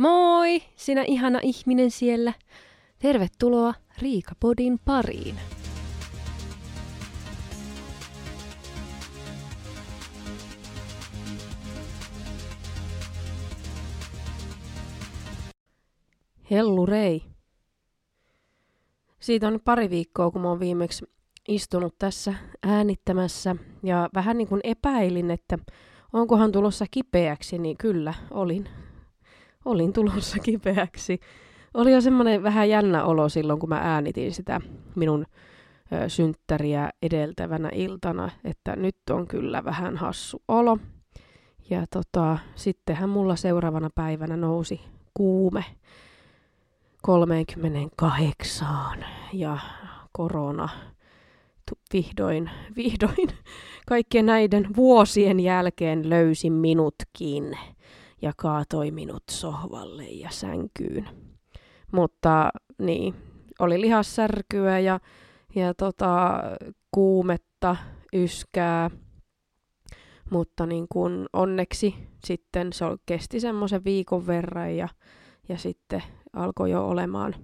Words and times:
Moi, 0.00 0.62
sinä 0.76 1.04
ihana 1.06 1.40
ihminen 1.42 1.90
siellä. 1.90 2.32
Tervetuloa 2.98 3.74
Riikapodin 3.98 4.78
pariin. 4.84 5.34
Hellu 16.50 16.86
Rei. 16.86 17.22
Siitä 19.20 19.48
on 19.48 19.60
pari 19.64 19.90
viikkoa, 19.90 20.30
kun 20.30 20.42
mä 20.42 20.48
oon 20.48 20.60
viimeksi 20.60 21.06
istunut 21.48 21.98
tässä 21.98 22.34
äänittämässä 22.62 23.56
ja 23.82 24.08
vähän 24.14 24.38
niin 24.38 24.48
kuin 24.48 24.60
epäilin, 24.64 25.30
että 25.30 25.58
onkohan 26.12 26.52
tulossa 26.52 26.84
kipeäksi, 26.90 27.58
niin 27.58 27.76
kyllä, 27.76 28.14
olin. 28.30 28.68
Olin 29.64 29.92
tulossa 29.92 30.38
kipeäksi. 30.44 31.20
Oli 31.74 31.92
jo 31.92 32.00
semmoinen 32.00 32.42
vähän 32.42 32.68
jännä 32.68 33.04
olo 33.04 33.28
silloin, 33.28 33.60
kun 33.60 33.68
mä 33.68 33.78
äänitin 33.78 34.32
sitä 34.32 34.60
minun 34.94 35.26
ö, 35.92 36.08
synttäriä 36.08 36.90
edeltävänä 37.02 37.70
iltana, 37.72 38.30
että 38.44 38.76
nyt 38.76 38.96
on 39.10 39.26
kyllä 39.26 39.64
vähän 39.64 39.96
hassu 39.96 40.42
olo. 40.48 40.78
Ja 41.70 41.84
tota, 41.90 42.38
sittenhän 42.54 43.08
mulla 43.08 43.36
seuraavana 43.36 43.90
päivänä 43.94 44.36
nousi 44.36 44.80
kuume 45.14 45.64
38 47.02 49.04
ja 49.32 49.58
korona 50.12 50.68
vihdoin, 51.92 52.50
vihdoin 52.76 53.28
kaikkien 53.86 54.26
näiden 54.26 54.76
vuosien 54.76 55.40
jälkeen 55.40 56.10
löysi 56.10 56.50
minutkin 56.50 57.58
ja 58.22 58.32
kaatoi 58.36 58.90
minut 58.90 59.22
sohvalle 59.30 60.04
ja 60.04 60.30
sänkyyn. 60.30 61.08
Mutta 61.92 62.50
niin, 62.78 63.14
oli 63.58 63.80
lihassärkyä 63.80 64.78
ja, 64.78 65.00
ja 65.54 65.74
tota, 65.74 66.42
kuumetta, 66.90 67.76
yskää, 68.12 68.90
mutta 70.30 70.66
niin 70.66 70.86
kun 70.88 71.26
onneksi 71.32 71.94
sitten 72.24 72.72
se 72.72 72.84
kesti 73.06 73.40
semmoisen 73.40 73.84
viikon 73.84 74.26
verran 74.26 74.76
ja, 74.76 74.88
ja 75.48 75.58
sitten 75.58 76.02
alkoi 76.32 76.70
jo 76.70 76.88
olemaan 76.88 77.34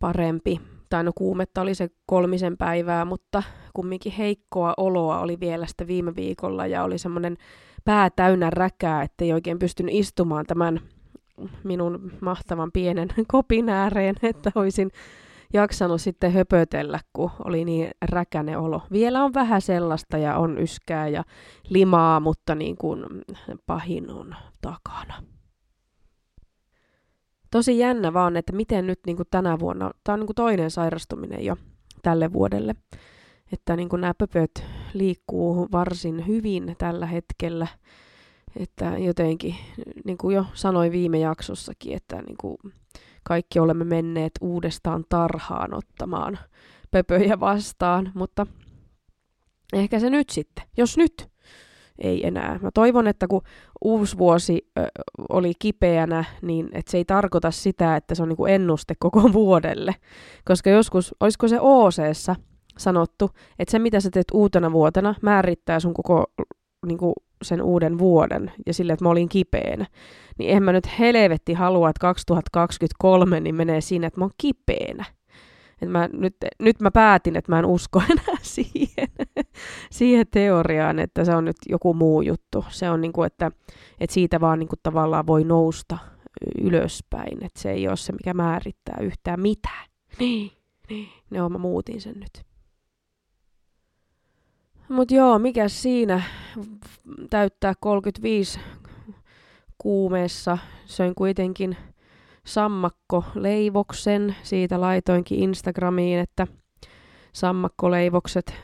parempi. 0.00 0.60
Tai 0.88 1.04
no 1.04 1.12
kuumetta 1.14 1.60
oli 1.60 1.74
se 1.74 1.88
kolmisen 2.06 2.56
päivää, 2.56 3.04
mutta 3.04 3.42
kumminkin 3.74 4.12
heikkoa 4.12 4.74
oloa 4.76 5.20
oli 5.20 5.40
vielä 5.40 5.66
sitä 5.66 5.86
viime 5.86 6.16
viikolla 6.16 6.66
ja 6.66 6.84
oli 6.84 6.98
semmoinen 6.98 7.36
pää 7.86 8.10
täynnä 8.10 8.50
räkää, 8.50 9.02
ettei 9.02 9.32
oikein 9.32 9.58
pystynyt 9.58 9.94
istumaan 9.94 10.46
tämän 10.46 10.80
minun 11.64 12.12
mahtavan 12.20 12.72
pienen 12.72 13.08
kopin 13.32 13.68
ääreen, 13.68 14.14
että 14.22 14.52
olisin 14.54 14.90
jaksanut 15.52 16.00
sitten 16.00 16.32
höpötellä, 16.32 17.00
kun 17.12 17.30
oli 17.44 17.64
niin 17.64 17.90
räkäne 18.02 18.58
olo. 18.58 18.82
Vielä 18.92 19.24
on 19.24 19.34
vähän 19.34 19.62
sellaista 19.62 20.18
ja 20.18 20.36
on 20.36 20.58
yskää 20.58 21.08
ja 21.08 21.24
limaa, 21.68 22.20
mutta 22.20 22.54
niin 22.54 22.76
kuin 22.76 23.04
pahin 23.66 24.10
on 24.10 24.34
takana. 24.60 25.22
Tosi 27.50 27.78
jännä 27.78 28.12
vaan, 28.12 28.36
että 28.36 28.52
miten 28.52 28.86
nyt 28.86 29.00
niin 29.06 29.16
kuin 29.16 29.28
tänä 29.30 29.58
vuonna, 29.58 29.90
tämä 30.04 30.14
on 30.14 30.20
niin 30.20 30.26
kuin 30.26 30.36
toinen 30.36 30.70
sairastuminen 30.70 31.44
jo 31.44 31.56
tälle 32.02 32.32
vuodelle, 32.32 32.74
että 33.52 33.76
niin 33.76 33.88
kuin 33.88 34.00
nämä 34.00 34.14
pöpöt 34.14 34.64
liikkuu 34.98 35.68
varsin 35.72 36.26
hyvin 36.26 36.74
tällä 36.78 37.06
hetkellä, 37.06 37.66
että 38.56 38.98
jotenkin, 38.98 39.54
niin 40.04 40.18
kuin 40.18 40.36
jo 40.36 40.44
sanoin 40.54 40.92
viime 40.92 41.18
jaksossakin, 41.18 41.96
että 41.96 42.22
niin 42.22 42.36
kuin 42.40 42.56
kaikki 43.22 43.58
olemme 43.58 43.84
menneet 43.84 44.32
uudestaan 44.40 45.04
tarhaan 45.08 45.74
ottamaan 45.74 46.38
pöpöjä 46.90 47.40
vastaan, 47.40 48.12
mutta 48.14 48.46
ehkä 49.72 49.98
se 49.98 50.10
nyt 50.10 50.30
sitten, 50.30 50.64
jos 50.76 50.96
nyt 50.96 51.28
ei 51.98 52.26
enää. 52.26 52.58
Mä 52.62 52.70
toivon, 52.74 53.06
että 53.06 53.26
kun 53.28 53.42
uusi 53.84 54.18
vuosi 54.18 54.70
ö, 54.78 54.86
oli 55.28 55.52
kipeänä, 55.58 56.24
niin 56.42 56.68
että 56.72 56.90
se 56.90 56.98
ei 56.98 57.04
tarkoita 57.04 57.50
sitä, 57.50 57.96
että 57.96 58.14
se 58.14 58.22
on 58.22 58.28
niinku 58.28 58.46
ennuste 58.46 58.94
koko 58.98 59.32
vuodelle. 59.32 59.94
Koska 60.44 60.70
joskus, 60.70 61.14
olisiko 61.20 61.48
se 61.48 61.60
oc 61.60 61.94
sanottu, 62.78 63.30
että 63.58 63.72
se 63.72 63.78
mitä 63.78 64.00
sä 64.00 64.10
teet 64.10 64.30
uutena 64.32 64.72
vuotena 64.72 65.14
määrittää 65.22 65.80
sun 65.80 65.94
koko 65.94 66.24
niinku, 66.86 67.12
sen 67.42 67.62
uuden 67.62 67.98
vuoden 67.98 68.52
ja 68.66 68.74
sille, 68.74 68.92
että 68.92 69.04
mä 69.04 69.10
olin 69.10 69.28
kipeänä. 69.28 69.86
Niin 70.38 70.56
en 70.56 70.62
mä 70.62 70.72
nyt 70.72 70.98
helvetti 70.98 71.52
halua, 71.52 71.90
että 71.90 72.00
2023 72.00 73.40
niin 73.40 73.54
menee 73.54 73.80
siinä, 73.80 74.06
että 74.06 74.20
mä 74.20 74.24
oon 74.24 74.34
kipeänä. 74.38 75.04
Et 75.82 75.90
mä, 75.90 76.08
nyt, 76.12 76.36
nyt 76.58 76.80
mä 76.80 76.90
päätin, 76.90 77.36
että 77.36 77.52
mä 77.52 77.58
en 77.58 77.66
usko 77.66 78.02
enää 78.10 78.38
siihen, 78.42 79.08
siihen 79.90 80.26
teoriaan, 80.30 80.98
että 80.98 81.24
se 81.24 81.34
on 81.34 81.44
nyt 81.44 81.56
joku 81.68 81.94
muu 81.94 82.22
juttu. 82.22 82.64
Se 82.68 82.90
on 82.90 83.00
niin 83.00 83.12
kuin, 83.12 83.26
että, 83.26 83.50
että 84.00 84.14
siitä 84.14 84.40
vaan 84.40 84.58
niin 84.58 84.68
kuin 84.68 84.80
tavallaan 84.82 85.26
voi 85.26 85.44
nousta 85.44 85.98
ylöspäin, 86.60 87.44
että 87.44 87.60
se 87.60 87.70
ei 87.70 87.88
ole 87.88 87.96
se, 87.96 88.12
mikä 88.12 88.34
määrittää 88.34 88.98
yhtään 89.00 89.40
mitään. 89.40 89.86
Niin, 90.18 90.52
niin. 90.88 91.08
No, 91.30 91.48
mä 91.48 91.58
muutin 91.58 92.00
sen 92.00 92.14
nyt. 92.20 92.46
Mutta 94.88 95.14
joo, 95.14 95.38
mikä 95.38 95.68
siinä 95.68 96.22
täyttää 97.30 97.72
35 97.80 98.60
kuumeessa. 99.78 100.58
Söin 100.84 101.14
kuitenkin 101.14 101.76
sammakkoleivoksen. 102.44 104.36
Siitä 104.42 104.80
laitoinkin 104.80 105.38
Instagramiin, 105.38 106.18
että 106.18 106.46
sammakkoleivokset 107.32 108.54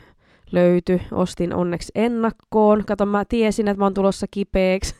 löytyi. 0.53 1.01
Ostin 1.11 1.53
onneksi 1.53 1.91
ennakkoon. 1.95 2.85
Kato, 2.85 3.05
mä 3.05 3.25
tiesin, 3.25 3.67
että 3.67 3.79
mä 3.79 3.85
oon 3.85 3.93
tulossa 3.93 4.25
kipeäksi. 4.31 4.95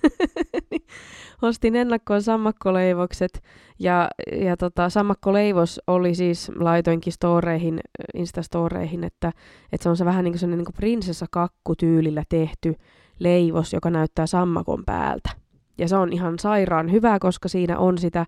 Ostin 1.42 1.76
ennakkoon 1.76 2.22
sammakkoleivokset. 2.22 3.44
Ja, 3.80 4.10
ja 4.32 4.58
tota, 4.58 4.90
sammakkoleivos 4.90 5.82
oli 5.88 6.16
siis, 6.16 6.52
laitoinkin 6.56 7.14
storeihin, 7.14 7.80
instastoreihin, 8.14 9.04
että, 9.04 9.32
että 9.72 9.84
se 9.84 9.90
on 9.90 9.98
se 9.98 10.06
vähän 10.06 10.24
niin 10.24 10.40
kuin, 10.40 10.52
niin 10.52 10.66
kuin 10.66 10.76
prinsessakakku 10.76 11.76
tyylillä 11.76 12.24
tehty 12.30 12.76
leivos, 13.20 13.74
joka 13.74 13.90
näyttää 13.90 14.28
sammakon 14.28 14.84
päältä. 14.86 15.30
Ja 15.78 15.88
se 15.88 15.96
on 15.96 16.14
ihan 16.14 16.40
sairaan 16.40 16.92
hyvä, 16.92 17.20
koska 17.20 17.48
siinä 17.50 17.78
on 17.78 17.98
sitä 17.98 18.26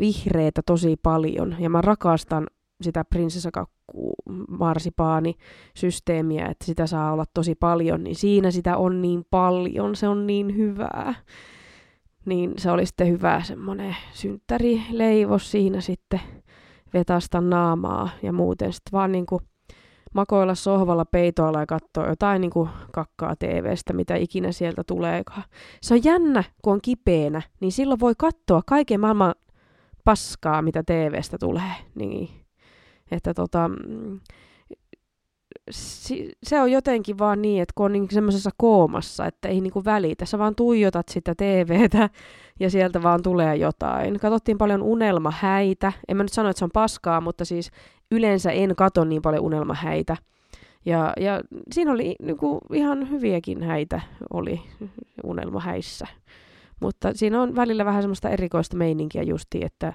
vihreitä 0.00 0.62
tosi 0.66 0.96
paljon. 1.02 1.56
Ja 1.58 1.70
mä 1.70 1.80
rakastan 1.80 2.46
sitä 2.80 3.04
prinsessakakku 3.04 4.14
marsipaani 4.48 5.34
systeemiä, 5.74 6.46
että 6.46 6.64
sitä 6.64 6.86
saa 6.86 7.12
olla 7.12 7.24
tosi 7.34 7.54
paljon, 7.54 8.04
niin 8.04 8.16
siinä 8.16 8.50
sitä 8.50 8.76
on 8.76 9.02
niin 9.02 9.24
paljon, 9.30 9.96
se 9.96 10.08
on 10.08 10.26
niin 10.26 10.56
hyvää. 10.56 11.14
Niin 12.24 12.52
se 12.58 12.70
oli 12.70 12.86
sitten 12.86 13.08
hyvä 13.08 13.42
semmoinen 13.42 13.96
synttärileivos 14.12 15.50
siinä 15.50 15.80
sitten 15.80 16.20
vetasta 16.94 17.40
naamaa 17.40 18.08
ja 18.22 18.32
muuten 18.32 18.72
sitten 18.72 18.92
vaan 18.92 19.12
niinku 19.12 19.40
makoilla 20.14 20.54
sohvalla 20.54 21.04
peitoalla 21.04 21.60
ja 21.60 21.66
katsoa 21.66 22.08
jotain 22.08 22.40
niinku 22.40 22.68
kakkaa 22.92 23.36
TVstä, 23.36 23.92
mitä 23.92 24.16
ikinä 24.16 24.52
sieltä 24.52 24.84
tuleekaan. 24.84 25.42
Se 25.82 25.94
on 25.94 26.04
jännä, 26.04 26.44
kun 26.62 26.72
on 26.72 26.80
kipeänä, 26.82 27.42
niin 27.60 27.72
silloin 27.72 28.00
voi 28.00 28.14
katsoa 28.18 28.62
kaiken 28.66 29.00
maailman 29.00 29.34
paskaa, 30.04 30.62
mitä 30.62 30.82
TVstä 30.82 31.38
tulee. 31.38 31.72
Niin, 31.94 32.45
että 33.10 33.34
tota, 33.34 33.70
se 36.42 36.60
on 36.60 36.72
jotenkin 36.72 37.18
vaan 37.18 37.42
niin, 37.42 37.62
että 37.62 37.72
kun 37.74 37.86
on 37.86 37.92
niin 37.92 38.08
semmoisessa 38.10 38.50
koomassa, 38.56 39.26
että 39.26 39.48
ei 39.48 39.60
niinku 39.60 39.84
välitä. 39.84 40.24
Sä 40.24 40.38
vaan 40.38 40.54
tuijotat 40.54 41.08
sitä 41.08 41.34
TVtä 41.34 42.10
ja 42.60 42.70
sieltä 42.70 43.02
vaan 43.02 43.22
tulee 43.22 43.56
jotain. 43.56 44.20
Katsottiin 44.20 44.58
paljon 44.58 44.82
unelmahäitä. 44.82 45.92
En 46.08 46.16
mä 46.16 46.22
nyt 46.22 46.32
sano, 46.32 46.48
että 46.48 46.58
se 46.58 46.64
on 46.64 46.70
paskaa, 46.72 47.20
mutta 47.20 47.44
siis 47.44 47.70
yleensä 48.10 48.50
en 48.50 48.76
kato 48.76 49.04
niin 49.04 49.22
paljon 49.22 49.44
unelmahäitä. 49.44 50.16
Ja, 50.84 51.12
ja 51.20 51.40
siinä 51.72 51.92
oli 51.92 52.16
niinku 52.22 52.60
ihan 52.72 53.10
hyviäkin 53.10 53.62
häitä 53.62 54.00
oli 54.32 54.62
unelmahäissä. 55.24 56.06
Mutta 56.80 57.10
siinä 57.14 57.42
on 57.42 57.56
välillä 57.56 57.84
vähän 57.84 58.02
semmoista 58.02 58.30
erikoista 58.30 58.76
meininkiä 58.76 59.22
justi, 59.22 59.64
että 59.64 59.92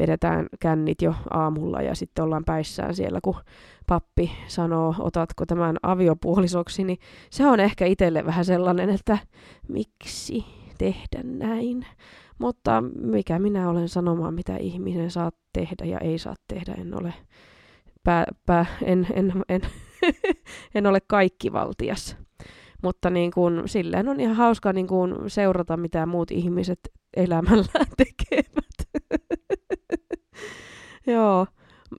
vedetään 0.00 0.46
kännit 0.60 1.02
jo 1.02 1.14
aamulla 1.30 1.82
ja 1.82 1.94
sitten 1.94 2.24
ollaan 2.24 2.44
päissään 2.44 2.94
siellä, 2.94 3.18
kun 3.22 3.36
pappi 3.86 4.32
sanoo, 4.46 4.94
otatko 4.98 5.46
tämän 5.46 5.76
aviopuolisoksi, 5.82 6.84
niin 6.84 6.98
se 7.30 7.46
on 7.46 7.60
ehkä 7.60 7.86
itselle 7.86 8.24
vähän 8.24 8.44
sellainen, 8.44 8.90
että 8.90 9.18
miksi 9.68 10.44
tehdä 10.78 11.22
näin. 11.22 11.86
Mutta 12.38 12.82
mikä 13.02 13.38
minä 13.38 13.70
olen 13.70 13.88
sanomaan, 13.88 14.34
mitä 14.34 14.56
ihminen 14.56 15.10
saa 15.10 15.30
tehdä 15.52 15.84
ja 15.84 15.98
ei 15.98 16.18
saa 16.18 16.34
tehdä, 16.48 16.74
en 16.78 17.00
ole, 17.00 17.14
pää, 18.04 18.24
pää, 18.46 18.66
en, 18.82 19.06
en, 19.12 19.32
en, 19.48 19.60
en 20.74 20.86
ole 20.86 20.98
kaikkivaltias. 21.00 22.16
Mutta 22.82 23.10
niin 23.10 23.30
kuin, 23.30 23.62
silleen 23.66 24.08
on 24.08 24.20
ihan 24.20 24.36
hauska 24.36 24.72
niin 24.72 24.86
kuin, 24.86 25.14
seurata, 25.26 25.76
mitä 25.76 26.06
muut 26.06 26.30
ihmiset 26.30 26.80
elämällään 27.16 27.86
tekevät. 27.96 29.06
Joo. 31.06 31.46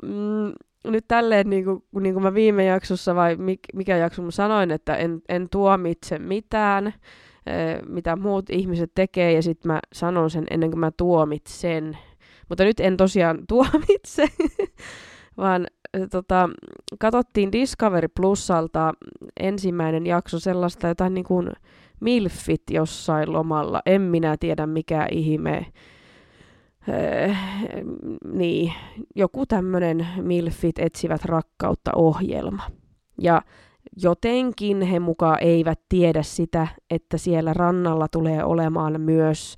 Mm, 0.04 0.54
nyt 0.92 1.06
tälleen, 1.07 1.50
niin 1.50 1.66
kuin, 1.66 1.83
niin 2.00 2.13
kuin 2.13 2.24
mä 2.24 2.33
viime 2.33 2.66
jaksossa, 2.66 3.16
vai 3.16 3.38
mikä 3.74 3.98
jakso 3.98 4.22
mä 4.22 4.31
sanoin, 4.31 4.72
että 4.72 4.95
en, 4.95 5.22
en 5.30 5.50
tuomitse 5.50 6.19
mitään, 6.19 6.94
mitä 7.88 8.16
muut 8.16 8.50
ihmiset 8.50 8.92
tekee, 8.95 9.34
ja 9.34 9.42
sitten 9.42 9.72
mä 9.72 9.80
sanon 9.94 10.30
sen 10.30 10.44
ennen 10.50 10.72
kuin 10.72 10.80
mä 10.80 10.92
tuomitsen. 10.98 11.98
Mutta 12.50 12.63
nyt 12.63 12.80
en 12.80 12.98
tosiaan 12.98 13.39
tuomitse, 13.50 14.27
vaan 15.38 15.68
tota, 16.12 16.50
katsottiin 17.00 17.51
Discovery 17.51 18.07
Plusalta 18.07 18.94
ensimmäinen 19.39 20.06
jakso 20.06 20.39
sellaista 20.39 20.88
jotain 20.88 21.13
niin 21.13 21.24
kuin 21.24 21.51
Milfit 22.00 22.63
jossain 22.72 23.33
lomalla. 23.33 23.81
En 23.86 24.01
minä 24.01 24.38
tiedä 24.38 24.66
mikä 24.68 25.07
ihme. 25.12 25.66
Öö, 26.89 27.33
niin, 28.33 28.74
joku 29.16 29.45
tämmöinen 29.45 30.07
Milfit 30.22 30.80
etsivät 30.80 31.25
rakkautta 31.25 31.92
ohjelma. 31.95 32.63
Ja 33.22 33.42
jotenkin 33.98 34.81
he 34.81 35.00
mukaan 35.00 35.38
eivät 35.42 35.80
tiedä 35.89 36.24
sitä, 36.24 36.68
että 36.89 37.18
siellä 37.18 37.54
rannalla 37.54 38.07
tulee 38.07 38.44
olemaan 38.44 39.01
myös 39.01 39.56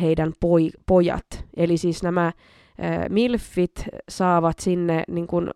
heidän 0.00 0.32
poi- 0.40 0.82
pojat. 0.86 1.44
Eli 1.56 1.76
siis 1.76 2.02
nämä 2.02 2.32
milfit 3.08 3.84
saavat 4.08 4.58
sinne 4.58 5.04
niin 5.08 5.26
kuin, 5.26 5.50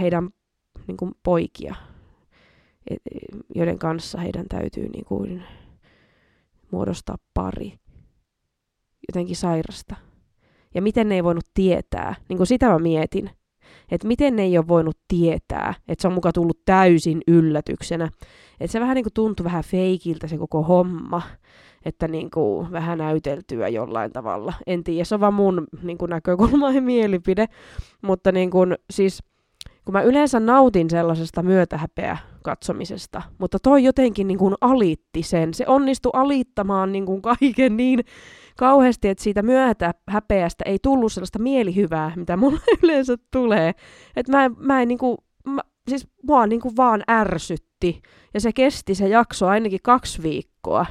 heidän 0.00 0.28
niin 0.86 0.96
kuin 0.96 1.12
poikia, 1.22 1.74
joiden 3.54 3.78
kanssa 3.78 4.20
heidän 4.20 4.46
täytyy 4.48 4.88
niin 4.88 5.04
kuin, 5.04 5.42
muodostaa 6.70 7.16
pari. 7.34 7.78
Jotenkin 9.08 9.36
sairasta. 9.36 9.96
Ja 10.74 10.82
miten 10.82 11.08
ne 11.08 11.14
ei 11.14 11.24
voinut 11.24 11.44
tietää, 11.54 12.14
niin 12.28 12.36
kuin 12.36 12.46
sitä 12.46 12.68
mä 12.68 12.78
mietin, 12.78 13.30
että 13.90 14.08
miten 14.08 14.36
ne 14.36 14.42
ei 14.42 14.58
ole 14.58 14.68
voinut 14.68 14.98
tietää, 15.08 15.74
että 15.88 16.02
se 16.02 16.08
on 16.08 16.14
muka 16.14 16.32
tullut 16.32 16.58
täysin 16.64 17.22
yllätyksenä. 17.26 18.08
Että 18.60 18.72
se 18.72 18.80
vähän 18.80 18.94
niin 18.94 19.04
kuin 19.04 19.14
tuntui 19.14 19.44
vähän 19.44 19.64
feikiltä 19.64 20.26
se 20.26 20.38
koko 20.38 20.62
homma 20.62 21.22
että 21.86 22.08
niin 22.08 22.30
kuin 22.30 22.72
vähän 22.72 22.98
näyteltyä 22.98 23.68
jollain 23.68 24.12
tavalla. 24.12 24.52
En 24.66 24.84
tiedä, 24.84 25.04
se 25.04 25.14
on 25.14 25.20
vaan 25.20 25.34
mun 25.34 25.66
niin 25.82 25.98
kuin 25.98 26.10
näkökulma 26.10 26.72
ja 26.72 26.82
mielipide, 26.82 27.46
mutta 28.02 28.32
niin 28.32 28.50
kuin, 28.50 28.74
siis 28.90 29.22
kun 29.84 29.92
mä 29.92 30.02
yleensä 30.02 30.40
nautin 30.40 30.90
sellaisesta 30.90 31.42
myötähäpeä 31.42 32.18
katsomisesta, 32.42 33.22
mutta 33.38 33.58
toi 33.62 33.84
jotenkin 33.84 34.26
niin 34.26 34.38
kuin 34.38 34.54
alitti 34.60 35.22
sen. 35.22 35.54
Se 35.54 35.64
onnistui 35.68 36.10
alittamaan 36.14 36.92
niin 36.92 37.06
kuin 37.06 37.22
kaiken 37.22 37.76
niin 37.76 38.00
kauheasti, 38.56 39.08
että 39.08 39.24
siitä 39.24 39.42
myötähäpeästä 39.42 40.64
ei 40.66 40.78
tullut 40.82 41.12
sellaista 41.12 41.38
mielihyvää, 41.38 42.12
mitä 42.16 42.36
mulle 42.36 42.60
yleensä 42.82 43.16
tulee. 43.30 43.74
Että 44.16 44.32
mä, 44.32 44.50
mä 44.58 44.82
en 44.82 44.88
niin 44.88 44.98
kuin, 44.98 45.16
mä, 45.46 45.60
siis 45.88 46.08
mua 46.22 46.46
niin 46.46 46.60
kuin 46.60 46.76
vaan 46.76 47.02
ärsytti. 47.10 48.02
Ja 48.34 48.40
se 48.40 48.52
kesti 48.52 48.94
se 48.94 49.08
jakso 49.08 49.46
ainakin 49.46 49.80
kaksi 49.82 50.22
viikkoa 50.22 50.86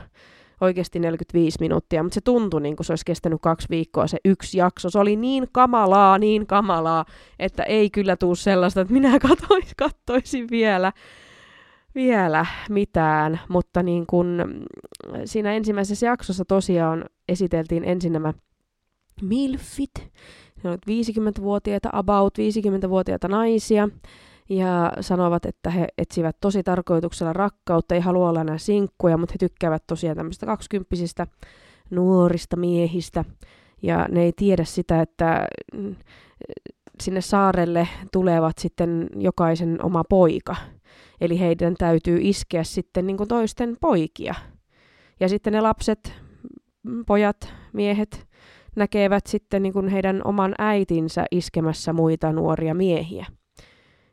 oikeasti 0.62 1.00
45 1.00 1.58
minuuttia, 1.60 2.04
mutta 2.04 2.14
se 2.14 2.22
tuntui 2.22 2.62
niin 2.62 2.76
kuin 2.76 2.86
se 2.86 2.92
olisi 2.92 3.06
kestänyt 3.06 3.42
kaksi 3.42 3.68
viikkoa 3.70 4.08
se 4.08 4.18
yksi 4.26 4.58
jakso. 4.58 4.90
Se 4.90 5.00
oli 5.00 5.16
niin 5.16 5.48
kamalaa, 5.52 6.18
niin 6.18 6.48
kamalaa, 6.48 7.06
että 7.40 7.64
ei 7.64 7.90
kyllä 7.90 8.16
tuu 8.16 8.36
sellaista, 8.36 8.82
että 8.82 8.94
minä 8.94 9.20
katsoisin 9.78 10.48
vielä, 10.52 10.92
vielä 11.96 12.46
mitään, 12.70 13.40
mutta 13.50 13.84
niin 13.84 14.06
kuin 14.08 14.28
siinä 15.26 15.54
ensimmäisessä 15.54 16.06
jaksossa 16.06 16.46
tosiaan 16.46 17.06
esiteltiin 17.30 17.84
ensin 17.84 18.14
nämä 18.14 18.34
milfit, 19.22 19.94
ne 20.64 20.70
olivat 20.70 21.40
50-vuotiaita, 21.40 21.90
about 21.94 22.34
50-vuotiaita 22.38 23.28
naisia, 23.28 23.90
ja 24.50 24.92
sanovat, 25.02 25.46
että 25.46 25.70
he 25.70 25.88
etsivät 25.98 26.38
tosi 26.42 26.64
tarkoituksella 26.64 27.34
rakkautta, 27.34 27.96
ei 27.96 28.02
halua 28.02 28.30
olla 28.30 28.42
enää 28.42 28.58
sinkkuja, 28.58 29.18
mutta 29.18 29.34
he 29.34 29.38
tykkäävät 29.38 29.84
tosiaan 29.88 30.18
tämmöistä 30.18 30.46
kaksikymppisistä 30.46 31.28
nuorista 31.90 32.58
miehistä. 32.58 33.26
Ja 33.82 34.08
ne 34.12 34.24
ei 34.24 34.34
tiedä 34.36 34.64
sitä, 34.64 35.02
että 35.02 35.48
mm, 35.74 35.96
sinne 37.02 37.22
saarelle 37.22 37.88
tulevat 38.12 38.58
sitten 38.58 39.10
jokaisen 39.16 39.86
oma 39.86 40.04
poika. 40.10 40.56
Eli 41.22 41.40
heidän 41.40 41.76
täytyy 41.78 42.18
iskeä 42.22 42.64
sitten 42.64 43.08
niin 43.08 43.18
kuin 43.18 43.28
toisten 43.28 43.78
poikia. 43.82 44.36
Ja 45.20 45.30
sitten 45.30 45.54
ne 45.54 45.62
lapset, 45.62 46.14
pojat, 47.08 47.54
miehet 47.74 48.28
näkevät 48.76 49.28
sitten 49.28 49.64
niin 49.64 49.74
kuin 49.74 49.88
heidän 49.88 50.22
oman 50.26 50.56
äitinsä 50.58 51.26
iskemässä 51.32 51.94
muita 51.94 52.32
nuoria 52.32 52.74
miehiä. 52.74 53.26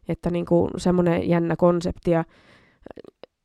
Että 0.08 0.30
niin 0.30 0.46
kuin 0.46 0.70
semmoinen 0.76 1.28
jännä 1.28 1.56
konsepti. 1.56 2.10
Ja 2.10 2.24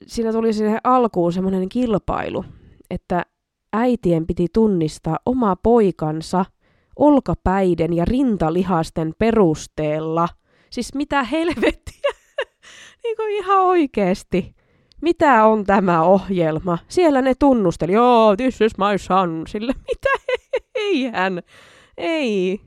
siinä 0.07 0.31
tuli 0.31 0.53
siihen 0.53 0.79
alkuun 0.83 1.33
semmoinen 1.33 1.69
kilpailu, 1.69 2.45
että 2.89 3.25
äitien 3.73 4.27
piti 4.27 4.47
tunnistaa 4.53 5.17
oma 5.25 5.55
poikansa 5.55 6.45
olkapäiden 6.95 7.93
ja 7.93 8.05
rintalihasten 8.05 9.13
perusteella. 9.19 10.29
Siis 10.69 10.95
mitä 10.95 11.23
helvettiä? 11.23 12.06
Niin 13.03 13.15
kuin 13.15 13.31
ihan 13.31 13.59
oikeesti. 13.59 14.55
Mitä 15.01 15.45
on 15.45 15.63
tämä 15.63 16.03
ohjelma? 16.03 16.77
Siellä 16.87 17.21
ne 17.21 17.33
tunnusteli, 17.39 17.93
joo, 17.93 18.35
this 18.35 18.61
is 18.61 18.77
my 18.77 18.97
son. 18.97 19.43
Sille, 19.47 19.73
mitä? 19.73 20.09
Eihän. 20.75 21.41
Ei. 21.97 22.61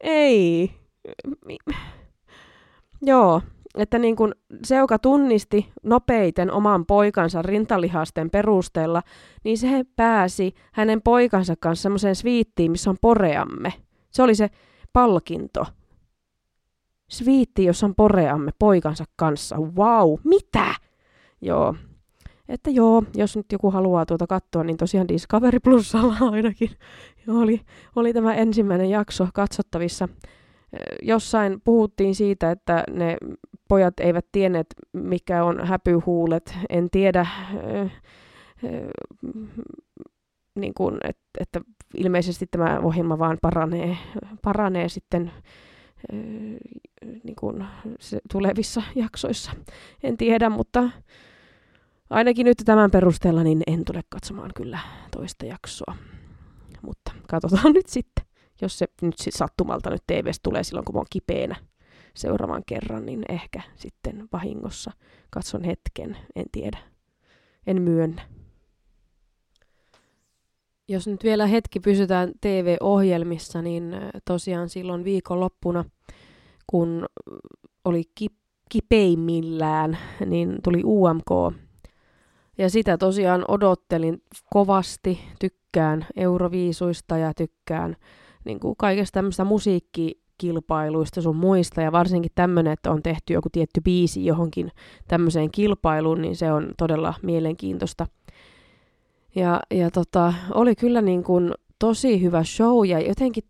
Ei. 0.00 0.70
Joo, 3.02 3.42
että 3.78 3.98
niin 3.98 4.16
kun 4.16 4.34
se, 4.64 4.76
joka 4.76 4.98
tunnisti 4.98 5.68
nopeiten 5.82 6.52
oman 6.52 6.86
poikansa 6.86 7.42
rintalihasten 7.42 8.30
perusteella, 8.30 9.02
niin 9.44 9.58
se 9.58 9.84
pääsi 9.96 10.54
hänen 10.72 11.02
poikansa 11.02 11.54
kanssa 11.60 11.82
semmoiseen 11.82 12.16
sviittiin, 12.16 12.70
missä 12.70 12.90
on 12.90 12.96
poreamme. 13.00 13.72
Se 14.10 14.22
oli 14.22 14.34
se 14.34 14.50
palkinto. 14.92 15.66
Sviitti, 17.08 17.64
jossa 17.64 17.86
on 17.86 17.94
poreamme 17.94 18.50
poikansa 18.58 19.04
kanssa. 19.16 19.56
Wow, 19.56 20.14
mitä? 20.24 20.74
Joo. 21.40 21.74
Että 22.48 22.70
joo, 22.70 23.02
jos 23.16 23.36
nyt 23.36 23.52
joku 23.52 23.70
haluaa 23.70 24.06
tuota 24.06 24.26
katsoa, 24.26 24.64
niin 24.64 24.76
tosiaan 24.76 25.08
Discovery 25.08 25.60
Plusalla 25.60 26.16
ainakin 26.32 26.70
oli, 27.28 27.60
oli 27.96 28.12
tämä 28.12 28.34
ensimmäinen 28.34 28.90
jakso 28.90 29.28
katsottavissa 29.34 30.08
jossain 31.02 31.60
puhuttiin 31.64 32.14
siitä, 32.14 32.50
että 32.50 32.84
ne 32.90 33.16
pojat 33.68 34.00
eivät 34.00 34.26
tienneet, 34.32 34.66
mikä 34.92 35.44
on 35.44 35.66
häpyhuulet. 35.66 36.58
En 36.68 36.90
tiedä, 36.90 37.26
niin 40.54 40.74
kuin, 40.74 40.94
että, 41.04 41.22
että 41.40 41.60
ilmeisesti 41.94 42.46
tämä 42.50 42.80
ohjelma 42.82 43.18
vaan 43.18 43.38
paranee, 43.42 43.96
paranee 44.42 44.88
sitten 44.88 45.32
niin 47.24 47.36
kuin 47.38 47.64
se, 48.00 48.18
tulevissa 48.32 48.82
jaksoissa. 48.94 49.52
En 50.02 50.16
tiedä, 50.16 50.50
mutta 50.50 50.90
ainakin 52.10 52.44
nyt 52.44 52.58
tämän 52.64 52.90
perusteella 52.90 53.42
niin 53.42 53.62
en 53.66 53.84
tule 53.84 54.00
katsomaan 54.08 54.50
kyllä 54.56 54.78
toista 55.10 55.46
jaksoa. 55.46 55.94
Mutta 56.82 57.12
katsotaan 57.28 57.72
nyt 57.78 57.86
sitten 57.86 58.28
jos 58.60 58.78
se 58.78 58.86
nyt 59.02 59.14
sattumalta 59.18 59.90
nyt 59.90 60.06
tv 60.06 60.30
tulee 60.42 60.64
silloin, 60.64 60.84
kun 60.84 60.94
mä 60.94 60.98
oon 60.98 61.06
kipeänä 61.10 61.56
seuraavan 62.14 62.62
kerran, 62.66 63.06
niin 63.06 63.24
ehkä 63.28 63.62
sitten 63.76 64.28
vahingossa 64.32 64.90
katson 65.30 65.64
hetken, 65.64 66.16
en 66.36 66.46
tiedä. 66.52 66.78
En 67.66 67.82
myönnä. 67.82 68.37
Jos 70.88 71.06
nyt 71.06 71.24
vielä 71.24 71.46
hetki 71.46 71.80
pysytään 71.80 72.32
TV-ohjelmissa, 72.40 73.62
niin 73.62 73.96
tosiaan 74.24 74.68
silloin 74.68 75.04
viikonloppuna, 75.04 75.84
kun 76.66 77.06
oli 77.84 78.02
ki- 78.14 78.38
kipeimmillään, 78.68 79.98
niin 80.26 80.58
tuli 80.64 80.82
UMK. 80.84 81.58
Ja 82.58 82.70
sitä 82.70 82.98
tosiaan 82.98 83.44
odottelin 83.48 84.22
kovasti, 84.50 85.20
tykkään 85.40 86.06
Euroviisuista 86.16 87.16
ja 87.16 87.34
tykkään 87.34 87.96
niin 88.44 88.60
kuin 88.60 88.74
kaikesta 88.78 89.14
tämmöistä 89.14 89.44
musiikkikilpailuista 89.44 91.22
sun 91.22 91.36
muista, 91.36 91.82
ja 91.82 91.92
varsinkin 91.92 92.32
tämmöinen, 92.34 92.72
että 92.72 92.90
on 92.90 93.02
tehty 93.02 93.32
joku 93.32 93.48
tietty 93.52 93.80
biisi 93.80 94.24
johonkin 94.24 94.70
tämmöiseen 95.08 95.50
kilpailuun, 95.50 96.22
niin 96.22 96.36
se 96.36 96.52
on 96.52 96.72
todella 96.78 97.14
mielenkiintoista. 97.22 98.06
Ja, 99.38 99.60
ja 99.70 99.90
tota, 99.90 100.34
oli 100.54 100.76
kyllä 100.76 101.02
niin 101.02 101.24
kuin 101.24 101.54
tosi 101.78 102.22
hyvä 102.22 102.44
show, 102.44 102.86
ja 102.86 103.00
jotenkin 103.00 103.44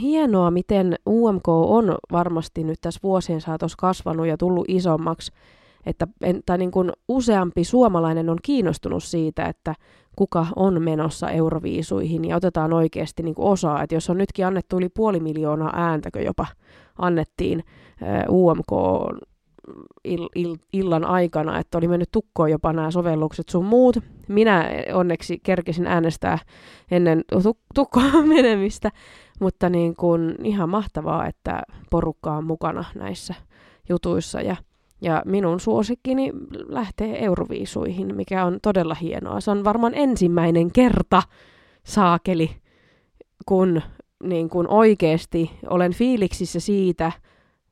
hienoa, 0.00 0.50
miten 0.50 0.96
UMK 1.08 1.48
on 1.48 1.96
varmasti 2.12 2.64
nyt 2.64 2.78
tässä 2.80 3.00
vuosien 3.02 3.40
saatossa 3.40 3.76
kasvanut 3.80 4.26
ja 4.26 4.36
tullut 4.36 4.64
isommaksi. 4.68 5.32
että 5.86 6.06
tai 6.46 6.58
niin 6.58 6.70
kuin 6.70 6.92
useampi 7.08 7.64
suomalainen 7.64 8.30
on 8.30 8.38
kiinnostunut 8.42 9.04
siitä, 9.04 9.46
että 9.46 9.74
kuka 10.16 10.46
on 10.56 10.82
menossa 10.82 11.30
euroviisuihin 11.30 12.24
ja 12.24 12.36
otetaan 12.36 12.72
oikeasti 12.72 13.22
niin 13.22 13.34
kuin 13.34 13.46
osaa. 13.46 13.82
Että 13.82 13.94
jos 13.94 14.10
on 14.10 14.18
nytkin 14.18 14.46
annettu 14.46 14.76
yli 14.76 14.88
puoli 14.88 15.20
miljoonaa 15.20 15.72
ääntäkö 15.74 16.22
jopa 16.22 16.46
annettiin 16.98 17.64
UMK 18.28 18.72
ill, 20.04 20.28
ill, 20.34 20.56
illan 20.72 21.04
aikana, 21.04 21.58
että 21.58 21.78
oli 21.78 21.88
mennyt 21.88 22.10
tukkoon 22.12 22.50
jopa 22.50 22.72
nämä 22.72 22.90
sovellukset 22.90 23.48
sun 23.48 23.64
muut. 23.64 23.96
Minä 24.28 24.70
onneksi 24.94 25.40
kerkesin 25.42 25.86
äänestää 25.86 26.38
ennen 26.90 27.24
tukkoon 27.74 28.28
menemistä, 28.36 28.90
mutta 29.40 29.68
niin 29.68 29.96
kuin 29.96 30.34
ihan 30.44 30.68
mahtavaa, 30.68 31.26
että 31.26 31.62
porukka 31.90 32.32
on 32.32 32.44
mukana 32.44 32.84
näissä 32.94 33.34
jutuissa 33.88 34.40
ja 34.40 34.56
ja 35.02 35.22
minun 35.26 35.60
suosikkini 35.60 36.32
lähtee 36.68 37.24
Euroviisuihin, 37.24 38.16
mikä 38.16 38.44
on 38.44 38.58
todella 38.62 38.94
hienoa. 38.94 39.40
Se 39.40 39.50
on 39.50 39.64
varmaan 39.64 39.94
ensimmäinen 39.94 40.72
kerta, 40.72 41.22
saakeli, 41.84 42.50
kun 43.46 43.82
niin 44.24 44.48
kun 44.48 44.68
oikeasti 44.68 45.50
olen 45.70 45.92
fiiliksissä 45.94 46.60
siitä, 46.60 47.12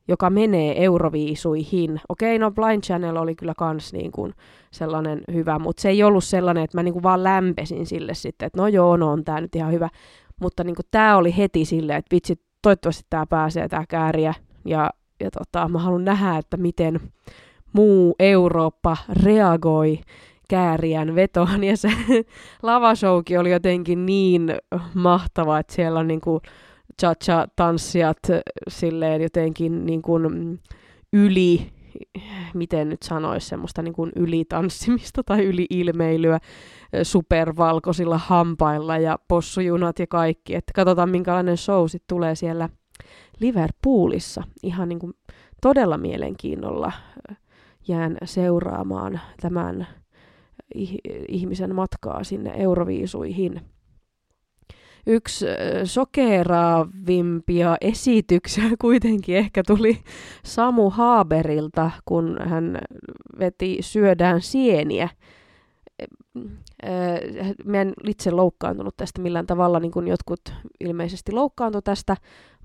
joka 0.09 0.31
menee 0.31 0.85
Euroviisuihin. 0.85 2.01
Okei, 2.09 2.39
no 2.39 2.51
Blind 2.51 2.83
Channel 2.83 3.17
oli 3.17 3.35
kyllä 3.35 3.55
kans 3.57 3.93
niin 3.93 4.13
kuin 4.13 4.35
sellainen 4.71 5.21
hyvä, 5.33 5.59
mutta 5.59 5.81
se 5.81 5.89
ei 5.89 6.03
ollut 6.03 6.25
sellainen, 6.25 6.65
että 6.65 6.79
mä 6.79 6.83
niin 6.83 6.93
kuin 6.93 7.03
vaan 7.03 7.25
lämpesin 7.25 7.87
sille 7.87 8.15
sitten, 8.15 8.47
että 8.47 8.61
no 8.61 8.69
joo, 8.69 8.97
no 8.97 9.13
on 9.13 9.25
tää 9.25 9.41
nyt 9.41 9.55
ihan 9.55 9.73
hyvä. 9.73 9.89
Mutta 10.41 10.65
niin 10.65 10.77
kuin 10.77 10.87
tää 10.91 11.17
oli 11.17 11.37
heti 11.37 11.65
silleen, 11.65 11.99
että 11.99 12.15
vitsi, 12.15 12.41
toivottavasti 12.63 13.07
tää 13.11 13.27
pääsee 13.27 13.69
tää 13.69 13.85
kääriä. 13.89 14.35
Ja, 14.65 14.91
ja 15.21 15.31
tota, 15.31 15.69
mä 15.69 15.79
haluan 15.79 16.05
nähdä, 16.05 16.37
että 16.37 16.57
miten 16.57 17.01
muu 17.73 18.15
Eurooppa 18.19 18.97
reagoi 19.23 19.99
kääriän 20.49 21.15
vetoon. 21.15 21.65
Ja 21.69 21.77
se 21.77 21.91
lavashowkin 22.63 23.41
oli 23.41 23.51
jotenkin 23.51 24.07
niin 24.07 24.53
mahtava, 24.95 25.59
että 25.59 25.75
siellä 25.75 26.01
on 26.01 26.09
niin 26.09 26.21
kuin 26.21 26.41
cha-cha-tanssijat 27.03 28.19
silleen 28.69 29.23
jotenkin 29.23 29.87
niin 29.87 30.03
kuin 30.03 30.59
yli, 31.13 31.73
miten 32.55 32.89
nyt 32.89 33.03
sanoisi, 33.03 33.49
semmoista 33.49 33.83
niin 33.83 33.95
kuin 33.95 34.13
ylitanssimista 34.17 35.23
tai 35.23 35.45
yliilmeilyä 35.45 36.39
supervalkoisilla 37.03 38.19
hampailla 38.19 38.99
ja 38.99 39.19
possujunat 39.29 39.99
ja 39.99 40.07
kaikki. 40.07 40.55
Että 40.55 40.73
katsotaan, 40.75 41.11
minkälainen 41.11 41.57
show 41.57 41.87
sitten 41.89 42.09
tulee 42.09 42.35
siellä 42.35 42.69
Liverpoolissa. 43.41 44.43
Ihan 44.63 44.89
niin 44.89 44.99
kuin 44.99 45.15
todella 45.63 45.99
mielenkiinnolla 45.99 46.93
jään 47.89 48.17
seuraamaan 48.25 49.21
tämän 49.41 49.87
ihmisen 51.29 51.75
matkaa 51.75 52.25
sinne 52.25 52.53
Euroviisuihin 52.57 53.61
yksi 55.07 55.47
sokeraavimpia 55.85 57.77
esityksiä 57.81 58.65
kuitenkin 58.81 59.37
ehkä 59.37 59.63
tuli 59.67 59.99
Samu 60.45 60.91
Haaberilta, 60.91 61.91
kun 62.05 62.39
hän 62.45 62.79
veti 63.39 63.79
Syödään 63.81 64.41
sieniä. 64.43 65.09
Mä 67.65 67.81
en 67.81 67.93
itse 68.07 68.31
loukkaantunut 68.31 68.97
tästä 68.97 69.23
millään 69.23 69.47
tavalla, 69.47 69.81
niin 69.81 69.91
kuin 69.93 70.09
jotkut 70.09 70.41
ilmeisesti 70.81 71.33
loukkaantui 71.33 71.83
tästä, 71.83 72.17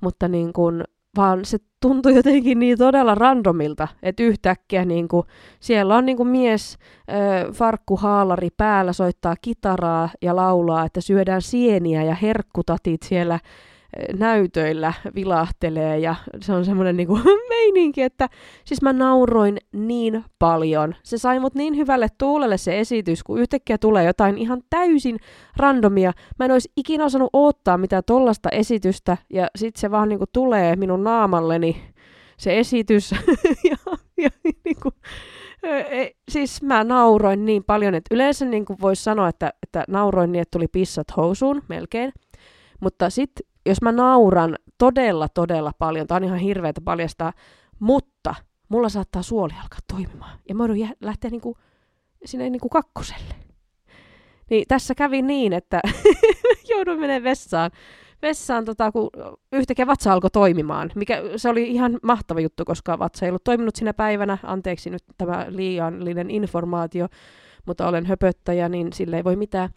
mutta 0.02 0.28
niin 0.28 0.54
kuin 0.54 0.84
vaan 1.18 1.46
se 1.46 1.58
tuntui 1.82 2.16
jotenkin 2.16 2.60
niin 2.60 2.78
todella 2.78 3.16
randomilta, 3.16 3.88
että 4.04 4.24
yhtäkkiä 4.24 4.86
niin 4.86 5.08
kuin, 5.08 5.28
siellä 5.60 5.96
on 5.96 6.06
niin 6.06 6.18
kuin 6.18 6.30
mies 6.30 6.78
ö, 7.10 7.52
farkkuhaalari 7.54 8.50
päällä, 8.58 8.94
soittaa 8.94 9.36
kitaraa 9.42 10.10
ja 10.22 10.36
laulaa, 10.36 10.86
että 10.86 11.02
syödään 11.02 11.42
sieniä 11.42 12.04
ja 12.04 12.16
herkkutatit 12.16 13.04
siellä 13.04 13.40
näytöillä 14.18 14.94
vilahtelee 15.16 16.00
ja 16.00 16.16
se 16.42 16.54
on 16.54 16.66
semmoinen 16.66 16.98
niinku 16.98 17.20
meininki, 17.50 18.02
että 18.02 18.30
siis 18.66 18.82
mä 18.82 18.94
nauroin 18.94 19.58
niin 19.72 20.26
paljon. 20.40 20.96
Se 21.04 21.18
sai 21.18 21.40
mut 21.40 21.56
niin 21.56 21.78
hyvälle 21.78 22.08
tuulelle 22.18 22.58
se 22.58 22.80
esitys, 22.80 23.24
kun 23.24 23.40
yhtäkkiä 23.40 23.78
tulee 23.78 24.06
jotain 24.06 24.38
ihan 24.38 24.62
täysin 24.70 25.20
randomia. 25.58 26.12
Mä 26.40 26.46
en 26.46 26.52
olisi 26.52 26.72
ikinä 26.78 27.06
osannut 27.06 27.30
odottaa 27.34 27.78
mitään 27.78 28.04
tollasta 28.06 28.50
esitystä 28.50 29.18
ja 29.34 29.48
sit 29.56 29.76
se 29.76 29.92
vaan 29.92 30.10
niinku 30.10 30.26
tulee 30.34 30.76
minun 30.76 31.04
naamalleni 31.04 31.94
se 32.38 32.60
esitys 32.60 33.12
ja, 33.70 33.78
ja 34.18 34.30
niinku, 34.66 34.92
e, 35.64 36.08
siis 36.32 36.62
mä 36.62 36.84
nauroin 36.84 37.46
niin 37.46 37.64
paljon, 37.64 37.96
että 37.96 38.16
yleensä 38.16 38.46
niin 38.46 38.66
voisi 38.82 39.04
sanoa, 39.04 39.28
että, 39.28 39.54
että 39.64 39.84
nauroin 39.88 40.32
niin, 40.32 40.42
että 40.42 40.52
tuli 40.52 40.68
pissat 40.68 41.08
housuun 41.18 41.62
melkein. 41.70 42.14
Mutta 42.82 43.10
sitten 43.10 43.53
jos 43.66 43.82
mä 43.82 43.92
nauran 43.92 44.56
todella, 44.78 45.30
todella 45.30 45.72
paljon, 45.80 46.08
tää 46.08 46.18
on 46.18 46.24
ihan 46.24 46.40
hirveätä 46.40 46.82
paljastaa, 46.82 47.34
mutta 47.80 48.36
mulla 48.70 48.90
saattaa 48.90 49.22
suoli 49.22 49.54
alkaa 49.54 49.80
toimimaan. 49.94 50.40
Ja 50.50 50.56
mä 50.56 50.64
joudun 50.64 50.80
jä- 50.80 50.96
lähteä 51.02 51.32
niinku, 51.32 51.58
sinne 52.26 52.50
niinku 52.50 52.70
kakkoselle. 52.70 53.36
Niin 54.50 54.66
tässä 54.68 54.96
kävi 54.96 55.22
niin, 55.22 55.54
että 55.54 55.82
joudun 56.72 57.00
menemään 57.00 57.24
vessaan. 57.24 57.72
Vessaan, 58.22 58.66
tota, 58.66 58.92
kun 58.92 59.10
yhtäkkiä 59.52 59.88
vatsa 59.88 60.14
alkoi 60.14 60.30
toimimaan. 60.30 60.92
Mikä, 60.96 61.22
se 61.36 61.50
oli 61.50 61.72
ihan 61.72 62.00
mahtava 62.04 62.40
juttu, 62.40 62.66
koska 62.66 63.00
vatsa 63.00 63.26
ei 63.26 63.30
ollut 63.30 63.44
toiminut 63.44 63.76
sinä 63.76 63.94
päivänä. 63.94 64.38
Anteeksi 64.44 64.90
nyt 64.90 65.04
tämä 65.18 65.46
liiallinen 65.50 66.32
informaatio, 66.32 67.08
mutta 67.66 67.88
olen 67.88 68.06
höpöttäjä, 68.06 68.70
niin 68.70 68.94
sille 68.94 69.18
ei 69.18 69.24
voi 69.24 69.36
mitään 69.36 69.70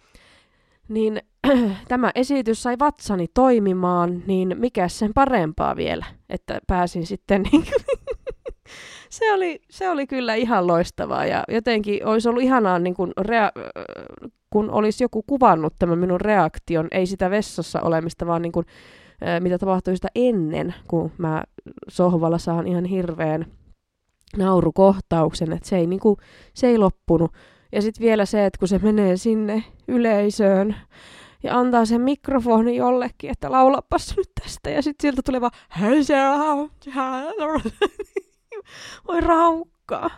niin 0.89 1.21
tämä 1.89 2.11
esitys 2.15 2.63
sai 2.63 2.79
vatsani 2.79 3.27
toimimaan, 3.35 4.23
niin 4.27 4.57
mikä 4.59 4.89
sen 4.89 5.15
parempaa 5.15 5.77
vielä, 5.77 6.05
että 6.29 6.61
pääsin 6.67 7.07
sitten 7.07 7.43
niin 7.43 7.65
se, 9.11 9.33
oli, 9.33 9.61
se 9.71 9.91
oli 9.91 10.07
kyllä 10.07 10.35
ihan 10.35 10.67
loistavaa 10.67 11.27
ja 11.27 11.45
jotenkin 11.49 12.07
olisi 12.07 12.29
ollut 12.29 12.43
ihanaa, 12.43 12.79
niin 12.79 12.95
kun, 12.95 13.13
rea- 13.21 13.53
kun 14.51 14.71
olisi 14.71 15.05
joku 15.05 15.23
kuvannut 15.23 15.75
tämän 15.79 15.99
minun 15.99 16.21
reaktion, 16.21 16.89
ei 16.91 17.07
sitä 17.07 17.31
vessassa 17.31 17.81
olemista, 17.81 18.27
vaan 18.27 18.43
niin 18.43 18.53
kun, 18.53 18.65
mitä 19.41 19.59
tapahtui 19.59 19.97
sitä 19.97 20.09
ennen, 20.15 20.75
kun 20.89 21.13
mä 21.19 21.45
sohvalla 21.89 22.39
saan 22.39 22.67
ihan 22.67 22.85
hirveän 22.85 23.47
naurukohtauksen, 24.37 25.53
että 25.53 25.69
se 25.69 25.77
ei, 25.77 25.87
niin 25.87 26.01
kuin, 26.01 26.17
se 26.55 26.67
ei 26.67 26.79
loppunut. 26.79 27.33
Ja 27.73 27.83
sitten 27.83 28.05
vielä 28.05 28.25
se, 28.25 28.47
että 28.47 28.59
kun 28.59 28.69
se 28.69 28.79
menee 28.79 29.17
sinne 29.17 29.65
yleisöön 29.89 30.77
ja 31.47 31.59
antaa 31.59 31.85
sen 31.85 32.01
mikrofoni 32.01 32.77
jollekin, 32.77 33.31
että 33.31 33.53
laulapas 33.53 34.17
nyt 34.17 34.31
tästä. 34.43 34.71
Ja 34.71 34.83
sitten 34.83 35.03
sieltä 35.03 35.23
tulee 35.23 35.41
vaan 35.41 35.53
voi 39.09 39.21
raukkaa. 39.21 40.11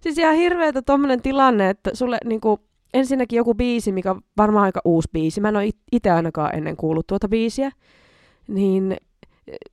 Siis 0.00 0.18
ihan 0.18 0.34
hirveetä 0.34 0.82
tommonen 0.82 1.22
tilanne, 1.22 1.70
että 1.70 1.90
sulle 1.94 2.18
niinku, 2.24 2.60
ensinnäkin 2.94 3.36
joku 3.36 3.54
biisi, 3.54 3.92
mikä 3.92 4.10
on 4.10 4.20
varmaan 4.36 4.64
aika 4.64 4.80
uusi 4.84 5.08
biisi. 5.12 5.40
Mä 5.40 5.48
en 5.48 5.56
ole 5.56 5.70
itse 5.92 6.10
ainakaan 6.10 6.54
ennen 6.54 6.76
kuullut 6.76 7.06
tuota 7.06 7.28
biisiä. 7.28 7.70
Niin 8.48 8.96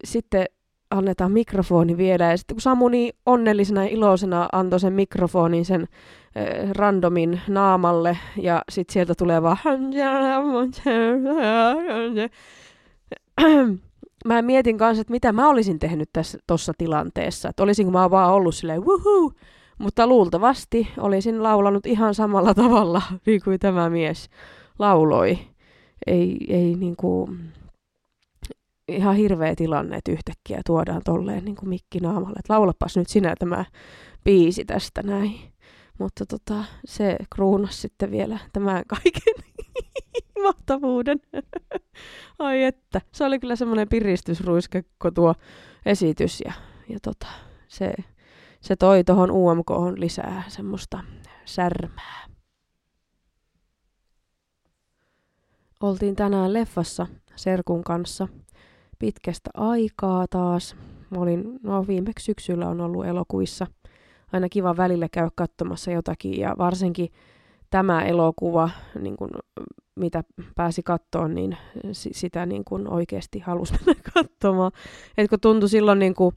sitten 0.04 0.46
annetaan 0.92 1.32
mikrofoni 1.32 1.98
vielä. 1.98 2.26
Ja 2.26 2.38
sitten 2.38 2.56
kun 2.56 2.62
Samu 2.62 2.88
niin 2.88 3.14
onnellisena 3.26 3.84
ja 3.84 3.90
iloisena 3.90 4.50
antoi 4.52 4.80
sen 4.80 4.94
mikrofonin 4.94 5.66
sen 5.66 5.88
randomin 6.72 7.42
naamalle, 7.48 8.18
ja 8.38 8.62
sitten 8.70 8.94
sieltä 8.94 9.16
tulee 9.16 9.42
vaan... 9.42 9.58
Mä 14.26 14.42
mietin 14.42 14.78
kanssa, 14.78 15.02
että 15.02 15.12
mitä 15.12 15.32
mä 15.32 15.50
olisin 15.50 15.80
tehnyt 15.80 16.10
tässä 16.14 16.38
tuossa 16.48 16.74
tilanteessa. 16.78 17.50
Että 17.50 17.64
olisinko 17.64 17.92
mä 17.92 18.12
vaan 18.12 18.34
ollut 18.34 18.56
silleen 18.56 18.86
wuhuu, 18.86 19.34
mutta 19.78 20.08
luultavasti 20.08 20.88
olisin 20.98 21.44
laulanut 21.44 21.86
ihan 21.86 22.16
samalla 22.16 22.54
tavalla 22.54 23.02
niin 23.26 23.42
kuin 23.44 23.60
tämä 23.60 23.90
mies 23.90 24.30
lauloi. 24.80 25.40
Ei, 26.08 26.38
ei 26.50 26.76
niin 26.76 26.96
kuin, 26.96 27.40
ihan 28.88 29.16
hirveä 29.16 29.56
tilanne, 29.56 29.98
että 29.98 30.12
yhtäkkiä 30.12 30.62
tuodaan 30.66 31.02
tolleen 31.06 31.46
niin 31.46 31.56
kuin 31.56 31.70
mikki 31.70 32.00
naamalle, 32.00 32.40
että 32.40 32.54
laulapas 32.54 32.98
nyt 32.98 33.08
sinä 33.10 33.34
tämä 33.40 33.66
biisi 34.24 34.66
tästä 34.66 35.04
näin. 35.04 35.40
Mutta 36.00 36.26
tota, 36.26 36.64
se 36.86 37.18
kruunas 37.36 37.82
sitten 37.82 38.12
vielä 38.12 38.40
tämän 38.54 38.84
kaiken 38.88 39.44
mahtavuuden. 40.44 41.22
Ai 42.40 42.64
että, 42.64 43.02
se 43.12 43.26
oli 43.26 43.40
kyllä 43.40 43.56
semmoinen 43.56 43.90
piristysruiskekko 43.90 45.12
tuo 45.12 45.36
esitys 45.86 46.42
ja, 46.46 46.54
ja 46.90 47.00
tota, 47.02 47.28
se, 47.68 47.94
se 48.62 48.76
toi 48.76 49.04
tuohon 49.04 49.32
UMK 49.32 49.70
lisää 49.96 50.44
semmoista 50.48 51.04
särmää. 51.46 52.28
Oltiin 55.82 56.16
tänään 56.16 56.54
leffassa 56.54 57.08
Serkun 57.36 57.84
kanssa 57.84 58.28
pitkästä 59.00 59.50
aikaa 59.54 60.26
taas. 60.30 60.76
Mä 61.10 61.22
olin, 61.22 61.60
no 61.64 61.88
viimeksi 61.88 62.26
syksyllä 62.26 62.70
on 62.70 62.82
ollut 62.82 63.06
elokuissa 63.06 63.68
aina 64.34 64.50
kiva 64.50 64.78
välillä 64.78 65.08
käydä 65.12 65.30
katsomassa 65.36 65.92
jotakin 65.92 66.40
ja 66.40 66.56
varsinkin 66.58 67.10
tämä 67.70 68.06
elokuva, 68.06 68.70
niin 69.00 69.18
kun, 69.18 69.30
mitä 69.96 70.24
pääsi 70.56 70.84
kattoon, 70.84 71.36
niin 71.36 71.58
sitä 71.92 72.46
niin 72.46 72.66
kun 72.66 72.88
oikeasti 72.88 73.40
halusi 73.40 73.74
mennä 73.86 74.02
katsomaan. 74.14 74.72
Et 75.18 75.30
kun 75.30 75.40
tuntui 75.40 75.70
silloin, 75.70 76.00
niin 76.00 76.16
kun, 76.16 76.34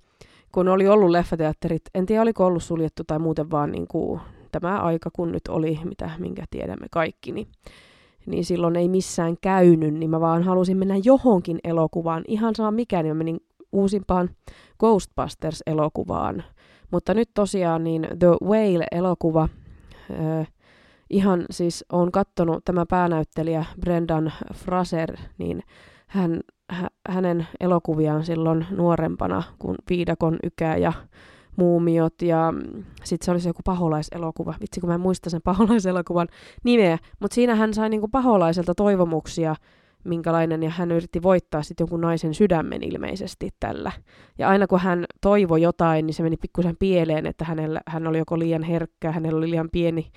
kun 0.52 0.68
oli 0.68 0.88
ollut 0.88 1.10
leffateatterit, 1.10 1.82
en 1.94 2.06
tiedä 2.06 2.22
oliko 2.22 2.46
ollut 2.46 2.62
suljettu 2.62 3.04
tai 3.06 3.18
muuten 3.18 3.50
vaan 3.50 3.72
niin 3.72 3.86
kun, 3.86 4.20
tämä 4.52 4.80
aika, 4.80 5.10
kun 5.12 5.32
nyt 5.32 5.48
oli, 5.48 5.78
mitä, 5.84 6.10
minkä 6.18 6.44
tiedämme 6.50 6.86
kaikki, 6.90 7.32
niin, 7.32 7.48
niin 8.26 8.44
silloin 8.44 8.76
ei 8.76 8.88
missään 8.88 9.36
käynyt, 9.40 9.94
niin 9.94 10.10
mä 10.10 10.20
vaan 10.20 10.42
halusin 10.42 10.76
mennä 10.76 10.94
johonkin 11.04 11.58
elokuvaan, 11.64 12.24
ihan 12.28 12.54
sama 12.54 12.70
mikä, 12.70 13.02
niin 13.02 13.16
mä 13.16 13.18
menin 13.18 13.40
uusimpaan 13.72 14.30
Ghostbusters-elokuvaan. 14.78 16.42
Mutta 16.92 17.14
nyt 17.14 17.30
tosiaan 17.34 17.84
niin 17.84 18.08
The 18.18 18.28
Whale-elokuva, 18.44 19.48
äh, 20.10 20.52
ihan 21.10 21.44
siis 21.50 21.84
on 21.92 22.12
kattonut 22.12 22.64
tämä 22.64 22.86
päänäyttelijä 22.86 23.64
Brendan 23.80 24.32
Fraser, 24.54 25.16
niin 25.38 25.62
hän, 26.06 26.40
hä, 26.70 26.88
hänen 27.08 27.46
elokuviaan 27.60 28.24
silloin 28.24 28.66
nuorempana, 28.70 29.42
kun 29.58 29.74
Viidakon 29.90 30.38
ykää 30.42 30.76
ja 30.76 30.92
muumiot 31.56 32.22
ja 32.22 32.54
sitten 33.04 33.24
se 33.24 33.30
olisi 33.30 33.48
joku 33.48 33.60
paholaiselokuva. 33.64 34.54
Vitsi, 34.60 34.80
kun 34.80 34.88
mä 34.88 34.94
en 34.94 35.00
muista 35.00 35.30
sen 35.30 35.42
paholaiselokuvan 35.44 36.28
nimeä. 36.64 36.98
Mutta 37.20 37.34
siinä 37.34 37.54
hän 37.54 37.74
sai 37.74 37.88
niinku 37.88 38.08
paholaiselta 38.08 38.74
toivomuksia, 38.74 39.56
minkälainen, 40.04 40.62
ja 40.62 40.70
hän 40.70 40.92
yritti 40.92 41.22
voittaa 41.22 41.62
sitten 41.62 41.84
jonkun 41.84 42.00
naisen 42.00 42.34
sydämen 42.34 42.82
ilmeisesti 42.82 43.48
tällä. 43.60 43.92
Ja 44.38 44.48
aina 44.48 44.66
kun 44.66 44.80
hän 44.80 45.04
toivoi 45.20 45.62
jotain, 45.62 46.06
niin 46.06 46.14
se 46.14 46.22
meni 46.22 46.36
pikkusen 46.36 46.76
pieleen, 46.78 47.26
että 47.26 47.44
hänellä, 47.44 47.80
hän 47.86 48.06
oli 48.06 48.18
joko 48.18 48.38
liian 48.38 48.62
herkkä, 48.62 49.12
hänellä 49.12 49.38
oli 49.38 49.50
liian 49.50 49.68
pieni 49.72 50.10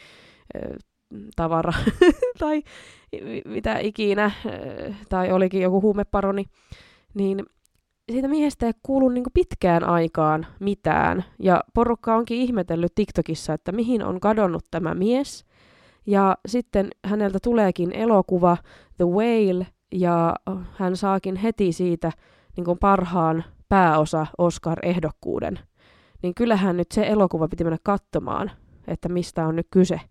tavara 1.35 1.73
tai 2.39 2.61
mitä 3.45 3.79
ikinä, 3.79 4.31
tai 5.09 5.31
olikin 5.31 5.61
joku 5.61 5.81
huumeparoni, 5.81 6.45
niin 7.13 7.45
siitä 8.11 8.27
miehestä 8.27 8.65
ei 8.65 8.71
kuulu 8.83 9.09
niin 9.09 9.23
pitkään 9.33 9.83
aikaan 9.83 10.47
mitään. 10.59 11.23
Ja 11.39 11.63
porukka 11.73 12.15
onkin 12.15 12.37
ihmetellyt 12.37 12.95
TikTokissa, 12.95 13.53
että 13.53 13.71
mihin 13.71 14.03
on 14.03 14.19
kadonnut 14.19 14.63
tämä 14.71 14.93
mies. 14.93 15.45
Ja 16.07 16.37
sitten 16.47 16.89
häneltä 17.05 17.39
tuleekin 17.43 17.91
elokuva 17.91 18.57
The 18.97 19.05
Whale, 19.05 19.67
ja 19.91 20.35
hän 20.73 20.97
saakin 20.97 21.35
heti 21.35 21.71
siitä 21.71 22.11
niin 22.57 22.77
parhaan 22.79 23.43
pääosa 23.69 24.27
Oscar-ehdokkuuden. 24.37 25.59
Niin 26.23 26.35
kyllähän 26.35 26.77
nyt 26.77 26.91
se 26.91 27.07
elokuva 27.07 27.47
piti 27.47 27.63
mennä 27.63 27.77
katsomaan, 27.83 28.51
että 28.87 29.09
mistä 29.09 29.47
on 29.47 29.55
nyt 29.55 29.67
kyse. 29.71 30.01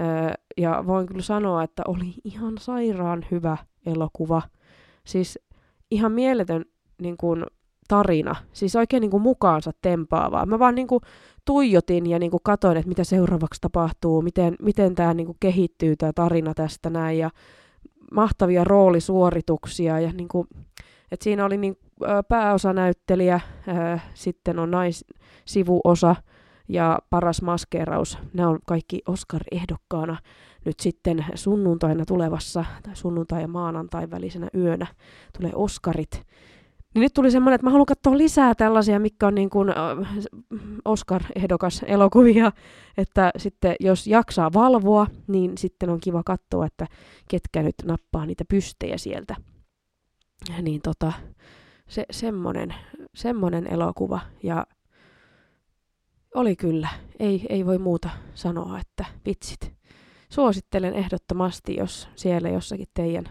Öö, 0.00 0.32
ja 0.56 0.84
voin 0.86 1.06
kyllä 1.06 1.22
sanoa, 1.22 1.62
että 1.62 1.82
oli 1.88 2.14
ihan 2.24 2.58
sairaan 2.58 3.26
hyvä 3.30 3.56
elokuva. 3.86 4.42
Siis 5.06 5.38
ihan 5.90 6.12
mieletön 6.12 6.64
niin 7.02 7.16
kuin, 7.16 7.44
tarina, 7.88 8.36
siis 8.52 8.76
oikein 8.76 9.00
niin 9.00 9.10
kuin, 9.10 9.22
mukaansa 9.22 9.70
tempaavaa. 9.82 10.46
Mä 10.46 10.58
vaan 10.58 10.74
niin 10.74 10.86
kuin, 10.86 11.00
tuijotin 11.44 12.06
ja 12.06 12.18
niin 12.18 12.30
kuin, 12.30 12.40
katoin, 12.44 12.76
että 12.76 12.88
mitä 12.88 13.04
seuraavaksi 13.04 13.60
tapahtuu, 13.60 14.22
miten, 14.22 14.54
miten 14.62 14.94
tämä 14.94 15.14
niin 15.14 15.26
kuin, 15.26 15.36
kehittyy 15.40 15.96
tämä 15.96 16.12
tarina 16.12 16.54
tästä 16.54 16.90
näin. 16.90 17.18
Ja 17.18 17.30
mahtavia 18.12 18.64
roolisuorituksia 18.64 20.00
ja 20.00 20.12
niin 20.12 20.28
kuin, 20.28 20.48
että 21.12 21.24
siinä 21.24 21.44
oli 21.44 21.56
niin, 21.56 21.76
pääosanäyttelijä, 22.28 23.40
ää, 23.66 24.00
sitten 24.14 24.58
on 24.58 24.70
naissivuosa 24.70 26.16
ja 26.68 26.98
paras 27.10 27.42
maskeeraus. 27.42 28.18
Nämä 28.32 28.48
on 28.48 28.58
kaikki 28.66 29.02
Oscar-ehdokkaana 29.08 30.16
nyt 30.64 30.80
sitten 30.80 31.26
sunnuntaina 31.34 32.04
tulevassa, 32.04 32.64
tai 32.82 32.96
sunnuntai 32.96 33.42
ja 33.42 33.48
maanantai 33.48 34.10
välisenä 34.10 34.48
yönä 34.54 34.86
tulee 35.38 35.52
Oscarit. 35.54 36.26
Niin 36.94 37.02
nyt 37.02 37.14
tuli 37.14 37.30
semmoinen, 37.30 37.54
että 37.54 37.66
mä 37.66 37.70
haluan 37.70 37.86
katsoa 37.86 38.18
lisää 38.18 38.54
tällaisia, 38.54 38.98
mikä 39.00 39.26
on 39.26 39.34
niin 39.34 39.50
kuin 39.50 39.68
Oscar-ehdokas 40.84 41.84
elokuvia, 41.86 42.52
että 42.96 43.30
sitten 43.36 43.76
jos 43.80 44.06
jaksaa 44.06 44.52
valvoa, 44.52 45.06
niin 45.26 45.58
sitten 45.58 45.90
on 45.90 46.00
kiva 46.00 46.22
katsoa, 46.22 46.66
että 46.66 46.86
ketkä 47.30 47.62
nyt 47.62 47.74
nappaa 47.84 48.26
niitä 48.26 48.44
pystejä 48.48 48.98
sieltä. 48.98 49.36
Niin 50.62 50.80
tota, 50.82 51.12
se, 51.88 52.06
semmonen, 52.10 52.74
semmonen 53.14 53.72
elokuva 53.72 54.20
ja 54.42 54.66
oli 56.34 56.56
kyllä, 56.56 56.88
ei, 57.18 57.46
ei 57.48 57.66
voi 57.66 57.78
muuta 57.78 58.10
sanoa, 58.34 58.80
että 58.80 59.04
vitsit. 59.26 59.72
Suosittelen 60.30 60.94
ehdottomasti, 60.94 61.76
jos 61.76 62.08
siellä 62.14 62.48
jossakin 62.48 62.86
teidän 62.94 63.24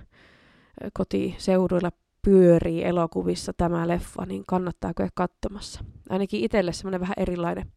kotiseuduilla 0.93 1.91
pyörii 2.27 2.83
elokuvissa 2.83 3.53
tämä 3.53 3.87
leffa, 3.87 4.25
niin 4.25 4.43
kannattaa 4.47 4.93
käydä 4.93 5.11
katsomassa. 5.15 5.83
Ainakin 6.09 6.43
itselle 6.43 6.73
semmoinen 6.73 7.01
vähän 7.01 7.13
erilainen, 7.17 7.71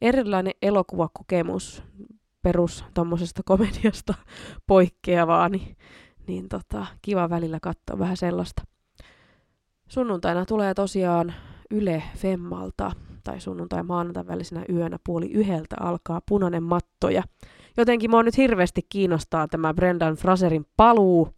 erilainen 0.00 0.52
elokuvakokemus 0.62 1.82
perus 2.42 2.84
tuommoisesta 2.94 3.42
komediasta 3.44 4.14
poikkeavaa, 4.66 5.48
niin, 5.48 5.76
niin 6.26 6.48
tota, 6.48 6.86
kiva 7.02 7.30
välillä 7.30 7.58
katsoa 7.62 7.98
vähän 7.98 8.16
sellaista. 8.16 8.62
Sunnuntaina 9.88 10.44
tulee 10.46 10.74
tosiaan 10.74 11.34
Yle 11.70 12.02
Femmalta, 12.16 12.92
tai 13.24 13.40
sunnuntai 13.40 13.82
maanantai 13.82 14.26
välisenä 14.26 14.64
yönä 14.68 14.98
puoli 15.06 15.32
yhdeltä 15.32 15.76
alkaa 15.80 16.20
punainen 16.28 16.62
matto, 16.62 17.10
ja 17.10 17.22
jotenkin 17.76 18.10
mua 18.10 18.22
nyt 18.22 18.36
hirveästi 18.36 18.80
kiinnostaa 18.88 19.48
tämä 19.48 19.74
Brendan 19.74 20.14
Fraserin 20.14 20.66
paluu, 20.76 21.28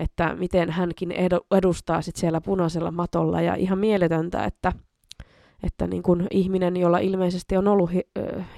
että 0.00 0.34
miten 0.34 0.70
hänkin 0.70 1.12
edustaa 1.50 2.02
sit 2.02 2.16
siellä 2.16 2.40
punaisella 2.40 2.90
matolla 2.90 3.40
ja 3.40 3.54
ihan 3.54 3.78
mieletöntä, 3.78 4.44
että, 4.44 4.72
että 5.62 5.86
niin 5.86 6.02
kun 6.02 6.26
ihminen, 6.30 6.76
jolla 6.76 6.98
ilmeisesti 6.98 7.56
on 7.56 7.68
ollut 7.68 7.92
hi- 7.92 8.10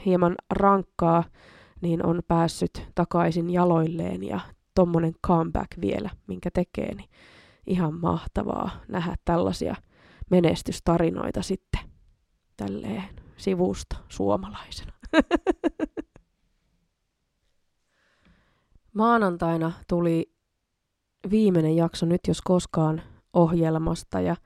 hieman 0.06 0.34
rankkaa, 0.50 1.24
niin 1.80 2.06
on 2.06 2.22
päässyt 2.28 2.86
takaisin 2.94 3.50
jaloilleen 3.50 4.22
ja 4.22 4.40
tommonen 4.74 5.14
comeback 5.26 5.80
vielä, 5.80 6.10
minkä 6.26 6.50
tekee, 6.50 6.94
niin 6.94 7.08
ihan 7.66 7.94
mahtavaa 8.00 8.70
nähdä 8.88 9.14
tällaisia 9.24 9.74
menestystarinoita 10.30 11.42
sitten 11.42 11.80
tälleen 12.56 13.04
sivusta 13.36 13.96
suomalaisena. 14.08 14.92
Maanantaina 18.94 19.72
tuli 19.88 20.31
viimeinen 21.30 21.76
jakso 21.76 22.06
nyt 22.06 22.20
jos 22.28 22.42
koskaan 22.42 23.02
ohjelmasta 23.32 24.20
ja 24.20 24.36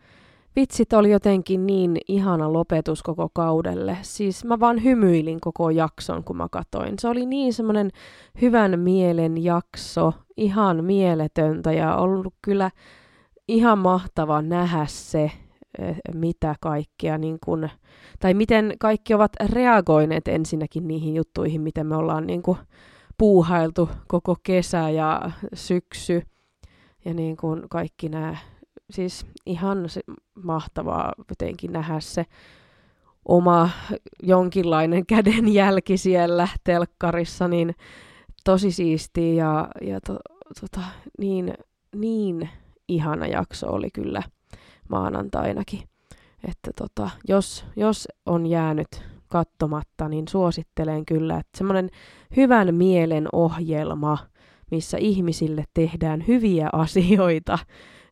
vitsit 0.57 0.93
oli 0.93 1.11
jotenkin 1.11 1.67
niin 1.67 1.99
ihana 2.09 2.53
lopetus 2.53 3.03
koko 3.03 3.29
kaudelle. 3.33 3.99
Siis 4.03 4.45
mä 4.45 4.61
vaan 4.61 4.85
hymyilin 4.85 5.41
koko 5.41 5.71
jakson, 5.71 6.25
kun 6.25 6.37
mä 6.37 6.47
katoin. 6.51 6.95
Se 6.99 7.09
oli 7.09 7.27
niin 7.27 7.53
semmoinen 7.53 7.91
hyvän 8.43 8.81
mielen 8.81 9.45
jakso, 9.45 10.13
ihan 10.37 10.85
mieletöntä 10.85 11.73
ja 11.73 11.97
ollut 11.97 12.35
kyllä 12.43 12.71
ihan 13.49 13.79
mahtava 13.79 14.43
nähdä 14.43 14.87
se, 14.89 15.31
eh, 15.79 15.97
mitä 16.15 16.55
kaikkea, 16.61 17.19
niin 17.19 17.39
kun, 17.45 17.69
tai 18.21 18.35
miten 18.35 18.75
kaikki 18.81 19.15
ovat 19.15 19.33
reagoineet 19.47 20.29
ensinnäkin 20.29 20.89
niihin 20.89 21.15
juttuihin, 21.15 21.61
miten 21.61 21.87
me 21.87 21.97
ollaan 21.97 22.27
niin 22.27 22.43
kuin 22.43 22.59
puuhailtu 23.19 23.89
koko 24.09 24.37
kesä 24.43 24.91
ja 24.91 25.31
syksy 25.55 26.23
ja 27.07 27.15
niin 27.15 27.37
kuin 27.37 27.69
kaikki 27.71 28.09
nämä, 28.09 28.37
siis 28.91 29.27
ihan 29.47 29.89
se, 29.89 30.01
mahtavaa 30.43 31.13
jotenkin 31.31 31.73
nähdä 31.73 32.01
se 32.01 32.27
oma 33.25 33.71
jonkinlainen 34.23 35.07
kädenjälki 35.07 35.97
siellä 35.97 36.49
telkkarissa, 36.65 37.49
niin 37.49 37.75
tosi 38.45 38.71
siistiä 38.71 39.45
ja, 39.45 39.69
ja 39.81 40.01
to, 40.01 40.19
tota, 40.61 40.87
niin, 41.19 41.55
niin 41.95 42.49
ihana 42.89 43.27
jakso 43.27 43.73
oli 43.73 43.91
kyllä 43.91 44.23
maanantainakin. 44.89 45.83
Että 46.49 46.71
tota, 46.77 47.11
jos, 47.29 47.65
jos 47.77 48.09
on 48.27 48.47
jäänyt 48.47 49.03
katsomatta, 49.29 50.09
niin 50.09 50.29
suosittelen 50.29 51.07
kyllä, 51.07 51.39
että 51.39 51.59
semmoinen 51.59 51.91
hyvän 52.37 52.75
mielen 52.75 53.29
ohjelma, 53.33 54.19
missä 54.71 54.97
ihmisille 54.97 55.65
tehdään 55.75 56.25
hyviä 56.27 56.69
asioita, 56.73 57.59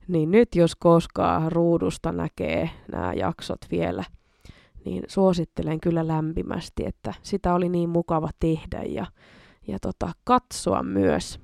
niin 0.08 0.30
nyt 0.30 0.54
jos 0.54 0.76
koskaan 0.76 1.52
ruudusta 1.52 2.12
näkee 2.12 2.70
nämä 2.92 3.12
jaksot 3.12 3.60
vielä, 3.70 4.04
niin 4.84 5.02
suosittelen 5.08 5.80
kyllä 5.80 6.08
lämpimästi, 6.08 6.86
että 6.86 7.14
sitä 7.22 7.54
oli 7.54 7.68
niin 7.68 7.88
mukava 7.88 8.28
tehdä 8.40 8.82
ja, 8.82 9.06
ja 9.66 9.78
tota, 9.78 10.12
katsoa 10.24 10.82
myös. 10.82 11.40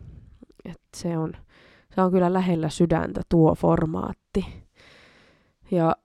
Et 0.64 0.81
se, 0.96 1.18
on, 1.18 1.33
se 1.94 2.01
on 2.01 2.11
kyllä 2.11 2.33
lähellä 2.33 2.68
sydäntä 2.68 3.20
tuo 3.29 3.55
formaatti. 3.55 4.46
Ja 5.70 5.96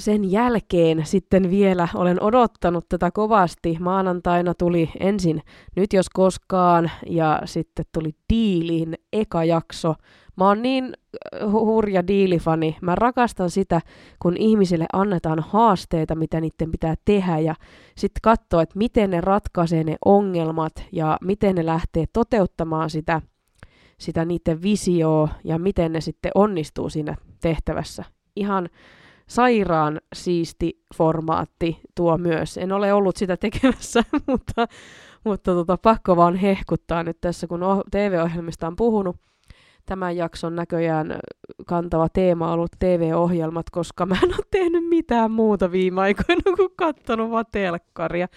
sen 0.00 0.30
jälkeen 0.30 1.06
sitten 1.06 1.50
vielä 1.50 1.88
olen 1.94 2.22
odottanut 2.22 2.88
tätä 2.88 3.10
kovasti. 3.10 3.76
Maanantaina 3.80 4.54
tuli 4.54 4.90
ensin 5.00 5.42
Nyt 5.76 5.92
jos 5.92 6.10
koskaan 6.10 6.90
ja 7.06 7.42
sitten 7.44 7.84
tuli 7.92 8.10
Diilin 8.32 8.94
eka 9.12 9.44
jakso. 9.44 9.94
Mä 10.36 10.48
oon 10.48 10.62
niin 10.62 10.84
äh, 10.84 11.52
hurja 11.52 12.06
diilifani. 12.06 12.76
Mä 12.80 12.94
rakastan 12.94 13.50
sitä, 13.50 13.80
kun 14.22 14.36
ihmisille 14.36 14.86
annetaan 14.92 15.40
haasteita, 15.40 16.14
mitä 16.14 16.40
niiden 16.40 16.70
pitää 16.70 16.94
tehdä 17.04 17.38
ja 17.38 17.54
sitten 17.96 18.20
katsoa, 18.22 18.62
että 18.62 18.78
miten 18.78 19.10
ne 19.10 19.20
ratkaisee 19.20 19.84
ne 19.84 19.96
ongelmat 20.04 20.72
ja 20.92 21.18
miten 21.20 21.54
ne 21.54 21.66
lähtee 21.66 22.04
toteuttamaan 22.12 22.90
sitä, 22.90 23.22
sitä 23.98 24.24
niiden 24.24 24.62
visioa 24.62 25.28
ja 25.44 25.58
miten 25.58 25.92
ne 25.92 26.00
sitten 26.00 26.32
onnistuu 26.34 26.90
siinä 26.90 27.16
tehtävässä. 27.40 28.04
Ihan 28.36 28.68
sairaan 29.30 30.00
siisti 30.14 30.84
formaatti 30.96 31.80
tuo 31.94 32.18
myös. 32.18 32.58
En 32.58 32.72
ole 32.72 32.92
ollut 32.92 33.16
sitä 33.16 33.36
tekemässä, 33.36 34.02
mutta, 34.26 34.66
mutta 35.24 35.52
tota, 35.54 35.76
pakko 35.76 36.16
vaan 36.16 36.36
hehkuttaa 36.36 37.02
nyt 37.02 37.20
tässä, 37.20 37.46
kun 37.46 37.60
TV-ohjelmista 37.90 38.66
on 38.66 38.76
puhunut. 38.76 39.16
Tämän 39.86 40.16
jakson 40.16 40.56
näköjään 40.56 41.18
kantava 41.66 42.08
teema 42.08 42.46
on 42.46 42.52
ollut 42.52 42.70
TV-ohjelmat, 42.78 43.70
koska 43.70 44.06
mä 44.06 44.16
en 44.22 44.34
ole 44.34 44.46
tehnyt 44.50 44.88
mitään 44.88 45.30
muuta 45.30 45.72
viime 45.72 46.00
aikoina 46.00 46.42
kuin 46.56 46.70
katsonut 46.76 47.30
vaan 47.30 47.44
telkkaria. 47.52 48.28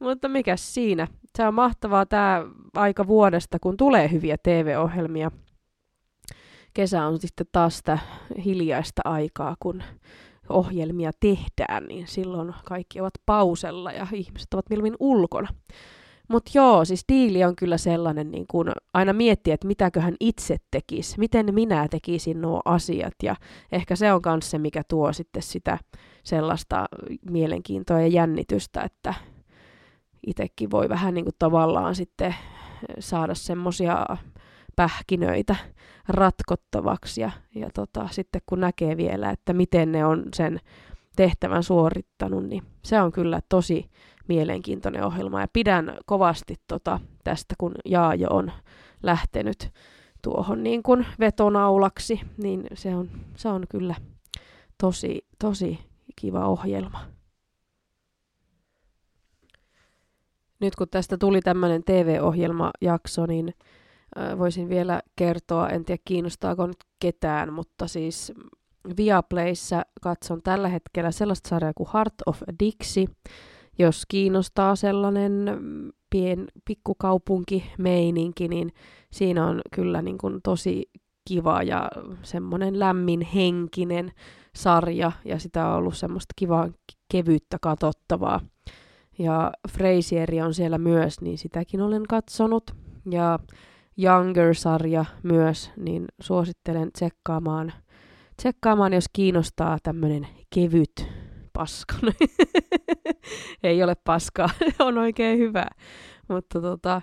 Mutta 0.00 0.28
mikä 0.28 0.56
siinä? 0.56 1.06
Se 1.36 1.46
on 1.46 1.54
mahtavaa 1.54 2.06
tämä 2.06 2.44
aika 2.74 3.06
vuodesta, 3.06 3.58
kun 3.58 3.76
tulee 3.76 4.10
hyviä 4.10 4.36
TV-ohjelmia. 4.42 5.30
Kesä 6.74 7.06
on 7.06 7.18
sitten 7.18 7.46
taas 7.52 7.76
sitä 7.78 7.98
hiljaista 8.44 9.02
aikaa, 9.04 9.56
kun 9.60 9.82
ohjelmia 10.48 11.10
tehdään, 11.20 11.84
niin 11.88 12.06
silloin 12.06 12.54
kaikki 12.64 13.00
ovat 13.00 13.14
pausella 13.26 13.92
ja 13.92 14.06
ihmiset 14.12 14.54
ovat 14.54 14.70
mieluummin 14.70 14.96
ulkona. 15.00 15.48
Mutta 16.28 16.50
joo, 16.54 16.84
siis 16.84 17.04
diili 17.08 17.44
on 17.44 17.56
kyllä 17.56 17.78
sellainen, 17.78 18.30
niin 18.30 18.44
kun 18.50 18.72
aina 18.94 19.12
miettiä, 19.12 19.54
että 19.54 19.66
mitäköhän 19.66 20.14
itse 20.20 20.56
tekisi, 20.70 21.18
miten 21.18 21.54
minä 21.54 21.88
tekisin 21.88 22.40
nuo 22.40 22.62
asiat. 22.64 23.14
Ja 23.22 23.36
ehkä 23.72 23.96
se 23.96 24.12
on 24.12 24.20
myös 24.26 24.50
se, 24.50 24.58
mikä 24.58 24.82
tuo 24.88 25.12
sitten 25.12 25.42
sitä 25.42 25.78
sellaista 26.24 26.86
mielenkiintoa 27.30 28.00
ja 28.00 28.06
jännitystä, 28.06 28.80
että 28.80 29.14
itsekin 30.26 30.70
voi 30.70 30.88
vähän 30.88 31.14
niin 31.14 31.26
tavallaan 31.38 31.94
sitten 31.94 32.34
saada 32.98 33.34
semmoisia 33.34 34.06
pähkinöitä 34.76 35.56
ratkottavaksi 36.08 37.20
ja, 37.20 37.30
ja 37.54 37.70
tota, 37.74 38.08
sitten 38.10 38.40
kun 38.46 38.60
näkee 38.60 38.96
vielä, 38.96 39.30
että 39.30 39.52
miten 39.52 39.92
ne 39.92 40.04
on 40.04 40.24
sen 40.34 40.60
tehtävän 41.16 41.62
suorittanut, 41.62 42.44
niin 42.44 42.62
se 42.84 43.00
on 43.00 43.12
kyllä 43.12 43.40
tosi 43.48 43.90
mielenkiintoinen 44.28 45.04
ohjelma 45.04 45.40
ja 45.40 45.48
pidän 45.52 45.96
kovasti 46.06 46.56
tota, 46.66 47.00
tästä, 47.24 47.54
kun 47.58 47.74
Jaajo 47.84 48.28
on 48.30 48.52
lähtenyt 49.02 49.70
tuohon 50.22 50.62
niin 50.62 50.82
kuin 50.82 51.06
vetonaulaksi, 51.20 52.20
niin 52.36 52.66
se 52.74 52.94
on, 52.94 53.10
se 53.36 53.48
on 53.48 53.64
kyllä 53.68 53.94
tosi, 54.78 55.26
tosi 55.38 55.78
kiva 56.16 56.46
ohjelma. 56.46 57.00
Nyt 60.60 60.76
kun 60.76 60.88
tästä 60.88 61.18
tuli 61.18 61.40
tämmöinen 61.40 61.84
TV-ohjelmajakso, 61.84 63.26
niin 63.26 63.54
voisin 64.38 64.68
vielä 64.68 65.02
kertoa, 65.16 65.68
en 65.68 65.84
tiedä 65.84 66.02
kiinnostaako 66.04 66.66
nyt 66.66 66.84
ketään, 67.00 67.52
mutta 67.52 67.86
siis 67.86 68.32
Viaplayssä 68.96 69.82
katson 70.02 70.42
tällä 70.42 70.68
hetkellä 70.68 71.10
sellaista 71.10 71.48
sarjaa 71.48 71.72
kuin 71.76 71.88
Heart 71.94 72.14
of 72.26 72.42
Dixie. 72.60 73.06
Jos 73.78 74.04
kiinnostaa 74.08 74.76
sellainen 74.76 75.50
pien 76.10 76.48
pikkukaupunki-meininki, 76.64 78.48
niin 78.48 78.72
siinä 79.12 79.46
on 79.46 79.60
kyllä 79.74 80.02
niin 80.02 80.18
kuin 80.18 80.40
tosi 80.42 80.90
kiva 81.28 81.62
ja 81.62 81.90
semmoinen 82.22 82.78
lämmin 82.78 83.20
henkinen 83.20 84.12
sarja 84.56 85.12
ja 85.24 85.38
sitä 85.38 85.68
on 85.68 85.74
ollut 85.74 85.96
semmoista 85.96 86.32
kivaa 86.36 86.68
kevyyttä 87.12 87.56
katsottavaa. 87.60 88.40
Ja 89.18 89.52
Frasieri 89.68 90.42
on 90.42 90.54
siellä 90.54 90.78
myös, 90.78 91.20
niin 91.20 91.38
sitäkin 91.38 91.80
olen 91.80 92.02
katsonut. 92.08 92.70
Ja 93.10 93.38
Younger-sarja 93.98 95.04
myös, 95.22 95.70
niin 95.76 96.04
suosittelen 96.20 96.92
tsekkaamaan, 96.92 97.72
tsekkaamaan 98.36 98.92
jos 98.92 99.04
kiinnostaa 99.12 99.78
tämmöinen 99.82 100.28
kevyt 100.54 101.08
paska. 101.52 101.94
Ei 103.62 103.82
ole 103.82 103.94
paskaa, 104.04 104.50
on 104.78 104.98
oikein 104.98 105.38
hyvä. 105.38 105.66
Mutta 106.28 106.60
tota, 106.60 107.02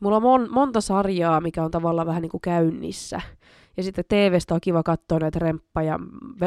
mulla 0.00 0.16
on 0.16 0.22
mon, 0.22 0.48
monta 0.50 0.80
sarjaa, 0.80 1.40
mikä 1.40 1.64
on 1.64 1.70
tavallaan 1.70 2.06
vähän 2.06 2.22
niin 2.22 2.30
kuin 2.30 2.40
käynnissä. 2.40 3.20
Ja 3.76 3.82
sitten 3.82 4.04
TVstä 4.08 4.54
on 4.54 4.60
kiva 4.60 4.82
katsoa 4.82 5.18
näitä 5.18 5.38
remppa, 5.38 5.82
ja, 5.82 5.98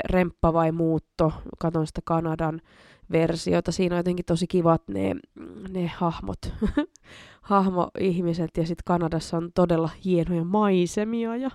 remppa 0.10 0.54
vai 0.54 0.72
muutto. 0.72 1.34
Katon 1.60 1.88
sitä 1.88 2.02
Kanadan 2.06 2.62
versiota. 3.12 3.72
Siinä 3.72 3.96
on 3.96 4.00
jotenkin 4.00 4.26
tosi 4.26 4.48
kivat 4.48 4.82
ne, 4.88 5.16
ne 5.70 5.88
hahmot, 5.88 6.54
hahmoihmiset 7.42 8.58
ja 8.58 8.66
sitten 8.66 8.84
Kanadassa 8.86 9.38
on 9.38 9.52
todella 9.56 9.90
hienoja 10.06 10.44
maisemia 10.44 11.36
ja 11.36 11.52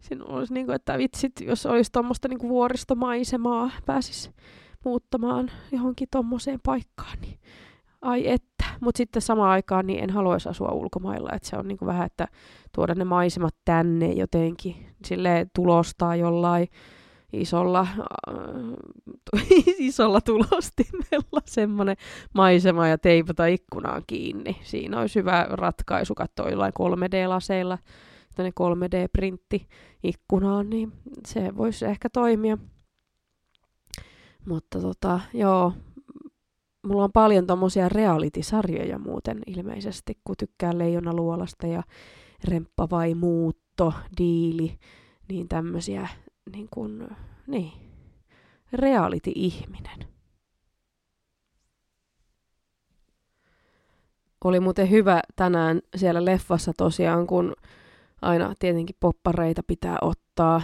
siinä 0.00 0.24
olisi 0.24 0.54
niin 0.54 0.66
kuin, 0.66 0.76
että 0.76 0.98
vitsit, 0.98 1.32
jos 1.40 1.66
olisi 1.66 1.92
tuommoista 1.92 2.28
niin 2.28 2.48
vuoristomaisemaa, 2.48 3.70
pääsis 3.86 4.30
muuttamaan 4.84 5.50
johonkin 5.72 6.08
tuommoiseen 6.12 6.60
paikkaan, 6.64 7.18
niin 7.20 7.38
ai 8.02 8.28
että. 8.28 8.64
Mutta 8.80 8.98
sitten 8.98 9.22
samaan 9.22 9.50
aikaan 9.50 9.86
niin 9.86 10.04
en 10.04 10.10
haluaisi 10.10 10.48
asua 10.48 10.72
ulkomailla, 10.72 11.30
että 11.32 11.48
se 11.48 11.56
on 11.56 11.68
niin 11.68 11.78
kuin 11.78 11.86
vähän, 11.86 12.06
että 12.06 12.28
tuoda 12.74 12.94
ne 12.94 13.04
maisemat 13.04 13.54
tänne 13.64 14.12
jotenkin, 14.12 14.86
sille 15.04 15.46
tulostaa 15.54 16.16
jollain 16.16 16.68
isolla, 17.40 17.80
äh, 17.80 19.46
isolla 19.78 20.20
tulostimella 20.20 21.42
semmoinen 21.44 21.96
maisema 22.34 22.88
ja 22.88 22.98
teipata 22.98 23.46
ikkunaan 23.46 24.02
kiinni. 24.06 24.56
Siinä 24.62 25.00
olisi 25.00 25.18
hyvä 25.18 25.46
ratkaisu 25.50 26.14
katsoa 26.14 26.50
jollain 26.50 26.72
3D-laseilla, 26.72 27.78
tänne 28.34 28.52
3D-printti 28.60 29.66
ikkunaan, 30.02 30.70
niin 30.70 30.92
se 31.26 31.56
voisi 31.56 31.84
ehkä 31.84 32.08
toimia. 32.10 32.58
Mutta 34.46 34.80
tota, 34.80 35.20
joo, 35.34 35.72
mulla 36.86 37.04
on 37.04 37.12
paljon 37.12 37.46
tommosia 37.46 37.88
reality-sarjoja 37.88 38.98
muuten 38.98 39.40
ilmeisesti, 39.46 40.18
kun 40.24 40.36
tykkää 40.38 40.78
Leijona 40.78 41.14
Luolasta 41.14 41.66
ja 41.66 41.82
Remppa 42.44 42.88
vai 42.90 43.14
muutto, 43.14 43.92
diili, 44.18 44.78
niin 45.28 45.48
tämmöisiä 45.48 46.08
niin 46.52 46.68
kuin, 46.70 47.08
niin, 47.46 47.72
reality-ihminen. 48.72 49.98
Oli 54.44 54.60
muuten 54.60 54.90
hyvä 54.90 55.20
tänään 55.36 55.80
siellä 55.96 56.24
leffassa 56.24 56.72
tosiaan, 56.76 57.26
kun 57.26 57.54
aina 58.22 58.54
tietenkin 58.58 58.96
poppareita 59.00 59.62
pitää 59.66 59.98
ottaa. 60.02 60.62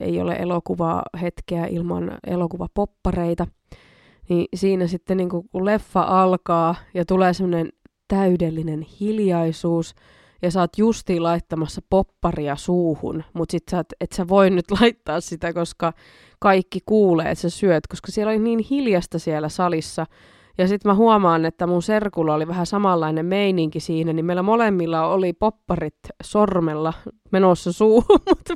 Ei 0.00 0.20
ole 0.20 0.34
elokuvaa 0.34 1.02
hetkeä 1.20 1.66
ilman 1.66 2.18
elokuvapoppareita. 2.26 3.46
Niin 4.28 4.46
siinä 4.54 4.86
sitten 4.86 5.16
niin 5.16 5.28
kun 5.28 5.64
leffa 5.64 6.02
alkaa 6.02 6.74
ja 6.94 7.04
tulee 7.04 7.34
semmoinen 7.34 7.68
täydellinen 8.08 8.80
hiljaisuus– 8.80 9.94
ja 10.42 10.50
sä 10.50 10.60
oot 10.60 10.78
justiin 10.78 11.22
laittamassa 11.22 11.80
popparia 11.90 12.56
suuhun, 12.56 13.24
mutta 13.32 13.52
sit 13.52 13.62
sä 13.70 13.78
et, 13.78 13.94
et 14.00 14.12
sä 14.12 14.28
voi 14.28 14.50
nyt 14.50 14.70
laittaa 14.80 15.20
sitä, 15.20 15.52
koska 15.52 15.92
kaikki 16.38 16.78
kuulee, 16.86 17.30
että 17.30 17.42
sä 17.42 17.50
syöt, 17.50 17.86
koska 17.86 18.12
siellä 18.12 18.30
oli 18.30 18.38
niin 18.38 18.58
hiljasta 18.70 19.18
siellä 19.18 19.48
salissa. 19.48 20.06
Ja 20.58 20.68
sitten 20.68 20.90
mä 20.90 20.94
huomaan, 20.94 21.44
että 21.44 21.66
mun 21.66 21.82
serkulla 21.82 22.34
oli 22.34 22.48
vähän 22.48 22.66
samanlainen 22.66 23.26
meininki 23.26 23.80
siinä, 23.80 24.12
niin 24.12 24.24
meillä 24.24 24.42
molemmilla 24.42 25.06
oli 25.06 25.32
popparit 25.32 25.98
sormella 26.24 26.92
menossa 27.32 27.72
suuhun, 27.72 28.20
mutta 28.28 28.54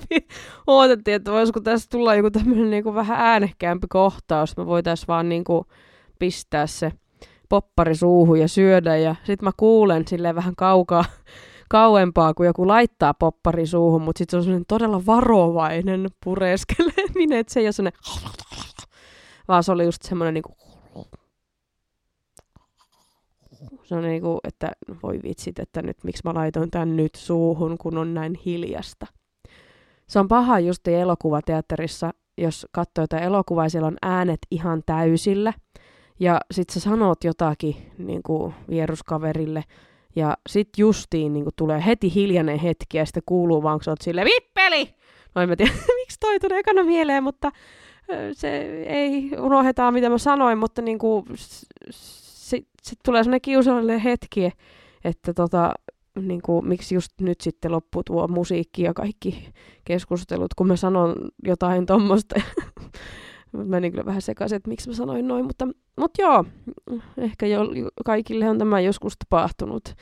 odotettiin, 0.66 1.14
että 1.14 1.32
voisiko 1.32 1.60
tästä 1.60 1.86
tulla 1.90 2.14
joku 2.14 2.30
tämmöinen 2.30 2.70
niinku 2.70 2.94
vähän 2.94 3.20
äänekkäämpi 3.20 3.86
kohtaus, 3.90 4.56
me 4.56 4.66
voitaisiin 4.66 5.08
vaan 5.08 5.28
niinku 5.28 5.66
pistää 6.18 6.66
se 6.66 6.92
poppari 7.48 7.94
suuhun 7.94 8.40
ja 8.40 8.48
syödä, 8.48 8.96
ja 8.96 9.14
sitten 9.24 9.46
mä 9.46 9.52
kuulen 9.56 10.08
silleen 10.08 10.34
vähän 10.34 10.56
kaukaa 10.56 11.04
kauempaa, 11.70 12.34
kun 12.34 12.46
joku 12.46 12.68
laittaa 12.68 13.14
poppari 13.14 13.66
suuhun, 13.66 14.02
mutta 14.02 14.18
sitten 14.18 14.44
se 14.44 14.50
on 14.50 14.64
todella 14.68 15.06
varovainen 15.06 16.08
pureskeleminen, 16.24 17.38
että 17.38 17.52
se 17.52 17.60
ei 17.60 17.66
ole 17.66 17.72
sellainen, 17.72 18.00
vaan 19.48 19.64
se 19.64 19.72
oli 19.72 19.84
just 19.84 20.02
semmoinen 20.02 20.34
niinku, 20.34 20.56
se 23.82 23.94
on 23.94 24.02
niinku, 24.02 24.38
että 24.44 24.72
voi 25.02 25.20
vitsit, 25.22 25.58
että 25.58 25.82
nyt 25.82 26.04
miksi 26.04 26.22
mä 26.24 26.34
laitoin 26.34 26.70
tän 26.70 26.96
nyt 26.96 27.14
suuhun, 27.14 27.78
kun 27.78 27.98
on 27.98 28.14
näin 28.14 28.34
hiljasta. 28.44 29.06
Se 30.08 30.18
on 30.18 30.28
paha 30.28 30.58
just 30.58 30.88
elokuvateatterissa, 30.88 32.10
jos 32.38 32.66
katsoo 32.72 33.02
jotain 33.02 33.22
elokuvaa 33.22 33.68
siellä 33.68 33.86
on 33.86 33.96
äänet 34.02 34.38
ihan 34.50 34.82
täysillä, 34.86 35.52
ja 36.20 36.40
sit 36.50 36.70
sä 36.70 36.80
sanot 36.80 37.24
jotakin 37.24 37.76
niin 37.98 38.22
kuin 38.22 38.54
vieruskaverille, 38.70 39.64
ja 40.16 40.36
sit 40.48 40.68
justiin 40.78 41.32
niin 41.32 41.46
tulee 41.56 41.86
heti 41.86 42.14
hiljainen 42.14 42.58
hetki, 42.58 42.98
ja 42.98 43.06
sitten 43.06 43.22
kuuluu 43.26 43.62
vaan, 43.62 43.78
kun 43.78 43.84
sä 43.84 43.90
oot 43.90 44.00
silleen, 44.00 44.28
vippeli! 44.34 44.94
No 45.34 45.42
en 45.42 45.48
mä 45.48 45.56
tiedä, 45.56 45.72
miksi 46.00 46.16
toi 46.20 46.40
tulee 46.40 46.58
ekana 46.58 46.82
mieleen, 46.82 47.22
mutta 47.22 47.52
se 48.32 48.58
ei 48.86 49.30
unohdetaan, 49.38 49.94
mitä 49.94 50.08
mä 50.08 50.18
sanoin, 50.18 50.58
mutta 50.58 50.82
niin 50.82 50.98
kuin, 50.98 51.24
sitten 51.90 52.70
sit 52.82 52.98
tulee 53.04 53.24
sellainen 53.24 53.40
kiusallinen 53.40 54.00
hetki, 54.00 54.50
että 55.04 55.34
tota, 55.34 55.74
niin 56.20 56.42
kuin, 56.42 56.68
miksi 56.68 56.94
just 56.94 57.12
nyt 57.20 57.40
sitten 57.40 57.72
loppuu 57.72 58.02
tuo 58.02 58.28
musiikki 58.28 58.82
ja 58.82 58.94
kaikki 58.94 59.48
keskustelut, 59.84 60.54
kun 60.54 60.66
mä 60.66 60.76
sanon 60.76 61.16
jotain 61.44 61.86
tuommoista. 61.86 62.40
mä 63.52 63.80
niin 63.80 63.92
kyllä 63.92 64.04
vähän 64.04 64.22
sekaisin, 64.22 64.56
että 64.56 64.68
miksi 64.68 64.88
mä 64.88 64.94
sanoin 64.94 65.28
noin, 65.28 65.44
mutta, 65.44 65.68
mutta 65.96 66.22
joo, 66.22 66.44
ehkä 67.16 67.46
jo, 67.46 67.60
kaikille 68.04 68.48
on 68.50 68.58
tämä 68.58 68.80
joskus 68.80 69.16
tapahtunut 69.18 69.94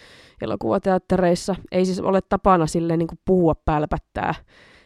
elokuvateattereissa. 0.43 1.57
Ei 1.73 1.85
siis 1.85 2.01
ole 2.01 2.21
tapana 2.29 2.67
sille 2.67 2.97
niin 2.97 3.09
kuin 3.09 3.19
puhua 3.25 3.55
pälpättää 3.65 4.35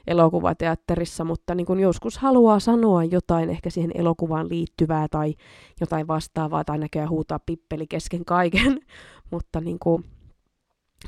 elokuvateatterissa, 0.07 1.25
mutta 1.25 1.55
niin 1.55 1.67
kuin 1.67 1.81
joskus 1.81 2.19
haluaa 2.19 2.61
sanoa 2.61 3.05
jotain 3.05 3.51
ehkä 3.51 3.71
siihen 3.71 3.91
elokuvaan 3.95 4.49
liittyvää 4.49 5.09
tai 5.09 5.35
jotain 5.81 6.09
vastaavaa 6.09 6.65
tai 6.65 6.79
näköjään 6.79 7.11
huutaa 7.11 7.39
pippeli 7.47 7.87
kesken 7.87 8.25
kaiken, 8.25 8.81
mutta 9.33 9.61
niin 9.61 9.79
kuin, 9.79 10.05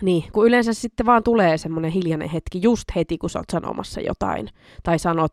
niin, 0.02 0.24
kun 0.32 0.46
yleensä 0.46 0.72
sitten 0.72 1.06
vaan 1.06 1.22
tulee 1.22 1.58
semmoinen 1.58 1.90
hiljainen 1.90 2.28
hetki 2.28 2.62
just 2.62 2.84
heti, 2.96 3.18
kun 3.18 3.30
sä 3.30 3.38
oot 3.38 3.50
sanomassa 3.52 4.00
jotain, 4.00 4.48
tai 4.82 4.98
sanot, 4.98 5.32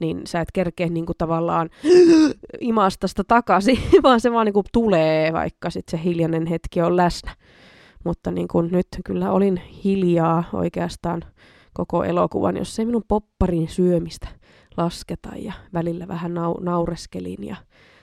niin 0.00 0.20
sä 0.26 0.40
et 0.40 0.48
kerkeä 0.54 0.88
niin 0.88 1.06
kuin 1.06 1.18
tavallaan 1.18 1.70
imastasta 2.60 3.24
takaisin, 3.24 3.78
vaan 4.02 4.20
se 4.20 4.32
vaan 4.32 4.46
niin 4.46 4.54
kuin 4.54 4.66
tulee, 4.72 5.32
vaikka 5.32 5.70
sitten 5.70 5.98
se 5.98 6.04
hiljainen 6.04 6.46
hetki 6.46 6.82
on 6.82 6.96
läsnä. 6.96 7.36
Mutta 8.04 8.30
niin 8.30 8.48
kuin 8.48 8.68
nyt 8.72 8.88
kyllä 9.04 9.32
olin 9.32 9.56
hiljaa 9.84 10.44
oikeastaan 10.52 11.22
koko 11.74 12.04
elokuvan, 12.04 12.56
jos 12.56 12.78
ei 12.78 12.84
minun 12.84 13.04
popparin 13.08 13.68
syömistä 13.68 14.28
lasketa 14.76 15.28
ja 15.36 15.52
välillä 15.74 16.08
vähän 16.08 16.30
nau- 16.30 16.64
naureskelin 16.64 17.44
ja 17.44 17.56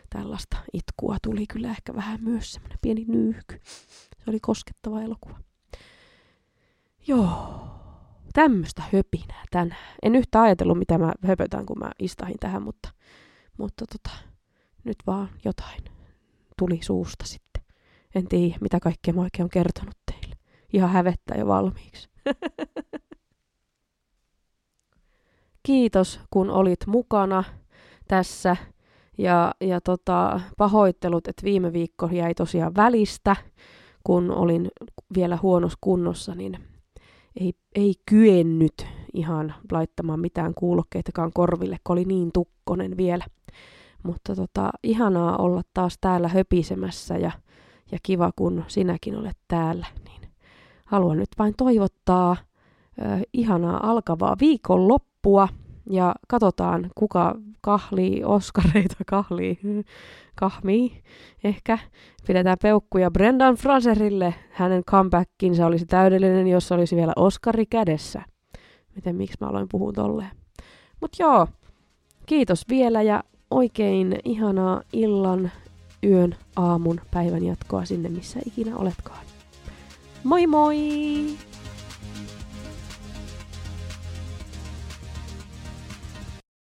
tällaista 0.10 0.58
itkua 0.74 1.18
tuli 1.24 1.48
kyllä 1.48 1.70
ehkä 1.70 1.96
vähän 1.96 2.20
myös 2.24 2.52
semmoinen 2.54 2.80
pieni 2.82 3.06
nyyhky. 3.08 3.60
Se 4.18 4.32
oli 4.32 4.40
koskettava 4.40 5.02
elokuva. 5.02 5.36
Joo, 7.08 7.76
tämmöistä 8.36 8.84
höpinää 8.93 9.43
tänään. 9.52 9.95
En 10.04 10.15
yhtä 10.15 10.41
ajatellut, 10.41 10.80
mitä 10.80 10.98
mä 10.98 11.13
höpötän, 11.28 11.65
kun 11.65 11.80
mä 11.80 11.91
istahin 12.00 12.39
tähän, 12.39 12.63
mutta, 12.63 12.89
mutta 13.58 13.86
tota, 13.86 14.17
nyt 14.84 14.98
vaan 15.08 15.30
jotain 15.45 15.84
tuli 16.60 16.80
suusta 16.82 17.26
sitten. 17.26 17.63
En 18.15 18.28
tiedä, 18.28 18.58
mitä 18.62 18.80
kaikkea 18.80 19.13
mä 19.13 19.21
oikein 19.21 19.43
on 19.43 19.50
kertonut 19.50 19.98
teille. 20.12 20.36
Ihan 20.74 20.89
hävettää 20.89 21.38
jo 21.38 21.48
valmiiksi. 21.48 22.10
Kiitos, 25.63 26.19
kun 26.30 26.50
olit 26.50 26.88
mukana 26.88 27.43
tässä. 28.08 28.58
Ja, 29.17 29.54
ja 29.62 29.82
tota, 29.82 30.41
pahoittelut, 30.58 31.28
että 31.28 31.43
viime 31.43 31.74
viikko 31.74 32.10
jäi 32.12 32.34
tosiaan 32.34 32.76
välistä, 32.76 33.36
kun 34.04 34.32
olin 34.32 34.67
vielä 35.15 35.38
huonossa 35.41 35.78
kunnossa, 35.82 36.36
niin 36.36 36.75
ei, 37.39 37.54
ei 37.76 37.93
kyennyt 38.06 38.88
ihan 39.13 39.54
laittamaan 39.71 40.19
mitään 40.19 40.54
kuulokkeitakaan 40.54 41.32
korville, 41.34 41.78
kun 41.84 41.93
oli 41.93 42.06
niin 42.06 42.32
tukkonen 42.34 42.98
vielä. 42.98 43.26
Mutta 44.04 44.36
tota, 44.36 44.69
ihanaa 44.84 45.38
olla 45.38 45.62
taas 45.74 45.98
täällä 46.02 46.28
höpisemässä 46.28 47.17
ja, 47.17 47.32
ja 47.91 47.98
kiva, 48.04 48.32
kun 48.36 48.63
sinäkin 48.67 49.15
olet 49.15 49.38
täällä. 49.48 49.86
Niin 50.06 50.21
haluan 50.86 51.17
nyt 51.17 51.30
vain 51.39 51.54
toivottaa 51.58 52.32
äh, 52.32 53.21
ihanaa 53.34 53.89
alkavaa 53.89 54.36
viikonloppua 54.39 55.48
ja 55.89 56.15
katsotaan, 56.28 56.91
kuka 56.95 57.36
kahlii 57.62 58.24
Oskareita, 58.24 58.95
kahlii, 59.08 59.60
kahmii 60.36 61.02
ehkä. 61.43 61.78
Pidetään 62.28 62.58
peukkuja 62.62 63.12
Brendan 63.12 63.56
Fraserille. 63.56 64.36
Hänen 64.52 64.84
comebackinsa 64.84 65.65
olisi 65.65 65.86
täydellinen, 65.86 66.48
jos 66.48 66.71
olisi 66.71 66.95
vielä 66.95 67.13
Oskari 67.15 67.65
kädessä. 67.65 68.21
Miten, 68.95 69.15
miksi 69.15 69.38
mä 69.41 69.48
aloin 69.48 69.67
puhua 69.71 69.93
tolleen. 69.93 70.32
Mut 71.02 71.12
joo, 71.19 71.48
kiitos 72.26 72.65
vielä 72.69 73.02
ja 73.02 73.24
oikein 73.52 74.17
ihanaa 74.26 74.82
illan, 74.93 75.52
yön, 76.04 76.36
aamun, 76.56 77.02
päivän 77.12 77.43
jatkoa 77.43 77.86
sinne, 77.86 78.10
missä 78.10 78.39
ikinä 78.45 78.78
oletkaan. 78.78 79.26
Moi 80.24 80.48
moi! 80.48 80.76